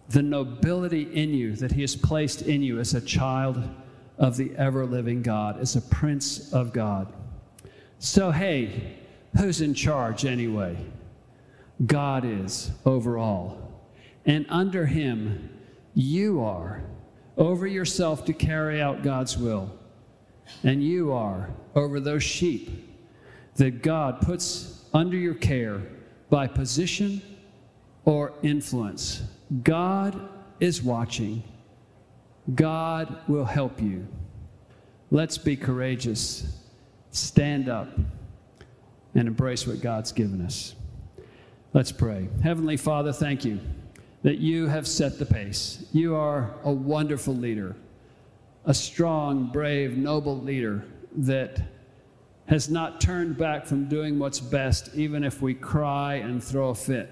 the 0.09 0.23
nobility 0.23 1.03
in 1.03 1.33
you 1.33 1.55
that 1.57 1.71
He 1.71 1.81
has 1.81 1.95
placed 1.95 2.41
in 2.43 2.63
you 2.63 2.79
as 2.79 2.93
a 2.93 3.01
child 3.01 3.61
of 4.17 4.37
the 4.37 4.55
ever 4.55 4.85
living 4.85 5.21
God, 5.21 5.59
as 5.59 5.75
a 5.75 5.81
prince 5.81 6.53
of 6.53 6.73
God. 6.73 7.11
So, 7.99 8.31
hey, 8.31 8.97
who's 9.37 9.61
in 9.61 9.73
charge 9.73 10.25
anyway? 10.25 10.77
God 11.85 12.23
is 12.25 12.71
over 12.85 13.17
all. 13.17 13.57
And 14.25 14.45
under 14.49 14.85
Him, 14.85 15.49
you 15.93 16.41
are 16.43 16.83
over 17.37 17.67
yourself 17.67 18.25
to 18.25 18.33
carry 18.33 18.81
out 18.81 19.03
God's 19.03 19.37
will. 19.37 19.71
And 20.63 20.83
you 20.83 21.11
are 21.11 21.49
over 21.75 21.99
those 21.99 22.23
sheep 22.23 22.69
that 23.55 23.81
God 23.81 24.21
puts 24.21 24.85
under 24.93 25.17
your 25.17 25.33
care 25.33 25.81
by 26.29 26.47
position 26.47 27.21
or 28.05 28.33
influence. 28.43 29.23
God 29.63 30.29
is 30.59 30.81
watching. 30.81 31.43
God 32.53 33.17
will 33.27 33.45
help 33.45 33.81
you. 33.81 34.07
Let's 35.11 35.37
be 35.37 35.55
courageous, 35.55 36.59
stand 37.11 37.69
up, 37.69 37.89
and 39.15 39.27
embrace 39.27 39.65
what 39.65 39.81
God's 39.81 40.11
given 40.11 40.41
us. 40.41 40.75
Let's 41.73 41.91
pray. 41.91 42.27
Heavenly 42.43 42.77
Father, 42.77 43.13
thank 43.13 43.45
you 43.45 43.59
that 44.23 44.39
you 44.39 44.67
have 44.67 44.87
set 44.87 45.19
the 45.19 45.25
pace. 45.25 45.85
You 45.93 46.15
are 46.15 46.55
a 46.63 46.71
wonderful 46.71 47.35
leader, 47.35 47.75
a 48.65 48.73
strong, 48.73 49.51
brave, 49.51 49.97
noble 49.97 50.39
leader 50.41 50.85
that 51.17 51.61
has 52.47 52.69
not 52.69 52.99
turned 53.01 53.37
back 53.37 53.65
from 53.65 53.87
doing 53.87 54.19
what's 54.19 54.39
best, 54.39 54.89
even 54.95 55.23
if 55.23 55.41
we 55.41 55.53
cry 55.53 56.15
and 56.15 56.43
throw 56.43 56.69
a 56.69 56.75
fit. 56.75 57.11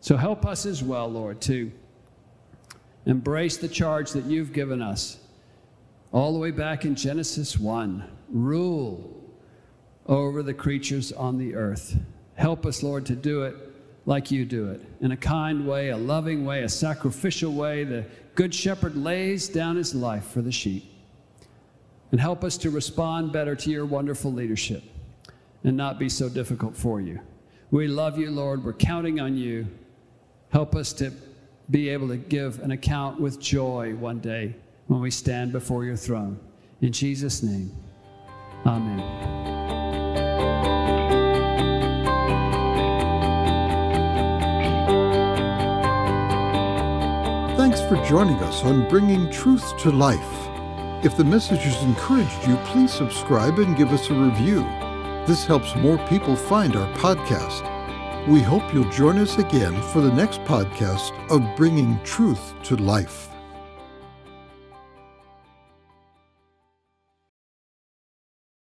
So 0.00 0.16
help 0.16 0.46
us 0.46 0.66
as 0.66 0.82
well, 0.82 1.08
Lord, 1.10 1.40
to 1.42 1.72
embrace 3.06 3.56
the 3.56 3.68
charge 3.68 4.12
that 4.12 4.24
you've 4.24 4.52
given 4.52 4.82
us 4.82 5.18
all 6.12 6.32
the 6.32 6.38
way 6.38 6.50
back 6.50 6.84
in 6.84 6.94
Genesis 6.94 7.58
1 7.58 8.04
rule 8.30 9.14
over 10.06 10.42
the 10.42 10.54
creatures 10.54 11.12
on 11.12 11.38
the 11.38 11.54
earth. 11.54 11.96
Help 12.34 12.64
us, 12.64 12.82
Lord, 12.82 13.06
to 13.06 13.16
do 13.16 13.42
it 13.42 13.56
like 14.08 14.30
you 14.30 14.46
do 14.46 14.70
it 14.70 14.80
in 15.02 15.12
a 15.12 15.16
kind 15.18 15.68
way, 15.68 15.90
a 15.90 15.96
loving 15.96 16.46
way, 16.46 16.62
a 16.62 16.68
sacrificial 16.68 17.52
way. 17.52 17.84
The 17.84 18.06
Good 18.34 18.54
Shepherd 18.54 18.96
lays 18.96 19.50
down 19.50 19.76
his 19.76 19.94
life 19.94 20.24
for 20.30 20.40
the 20.40 20.50
sheep. 20.50 20.90
And 22.10 22.18
help 22.18 22.42
us 22.42 22.56
to 22.58 22.70
respond 22.70 23.34
better 23.34 23.54
to 23.56 23.70
your 23.70 23.84
wonderful 23.84 24.32
leadership 24.32 24.82
and 25.62 25.76
not 25.76 25.98
be 25.98 26.08
so 26.08 26.30
difficult 26.30 26.74
for 26.74 27.02
you. 27.02 27.20
We 27.70 27.86
love 27.86 28.18
you, 28.18 28.30
Lord. 28.30 28.64
We're 28.64 28.72
counting 28.72 29.20
on 29.20 29.36
you. 29.36 29.66
Help 30.48 30.74
us 30.74 30.94
to 30.94 31.12
be 31.68 31.90
able 31.90 32.08
to 32.08 32.16
give 32.16 32.60
an 32.60 32.70
account 32.70 33.20
with 33.20 33.38
joy 33.38 33.94
one 33.94 34.20
day 34.20 34.54
when 34.86 35.02
we 35.02 35.10
stand 35.10 35.52
before 35.52 35.84
your 35.84 35.96
throne. 35.96 36.40
In 36.80 36.92
Jesus' 36.92 37.42
name, 37.42 37.76
amen. 38.64 39.98
Thanks 47.78 47.96
for 47.96 48.08
joining 48.08 48.38
us 48.38 48.64
on 48.64 48.88
Bringing 48.88 49.30
Truth 49.30 49.78
to 49.82 49.92
Life. 49.92 50.18
If 51.04 51.16
the 51.16 51.22
message 51.22 51.60
has 51.60 51.80
encouraged 51.84 52.48
you, 52.48 52.56
please 52.64 52.92
subscribe 52.92 53.60
and 53.60 53.76
give 53.76 53.92
us 53.92 54.10
a 54.10 54.14
review. 54.14 54.62
This 55.28 55.46
helps 55.46 55.76
more 55.76 55.96
people 56.08 56.34
find 56.34 56.74
our 56.74 56.92
podcast. 56.94 58.26
We 58.26 58.40
hope 58.40 58.74
you'll 58.74 58.90
join 58.90 59.18
us 59.18 59.38
again 59.38 59.80
for 59.92 60.00
the 60.00 60.12
next 60.12 60.40
podcast 60.40 61.12
of 61.30 61.56
Bringing 61.56 62.02
Truth 62.02 62.54
to 62.64 62.74
Life. 62.74 63.28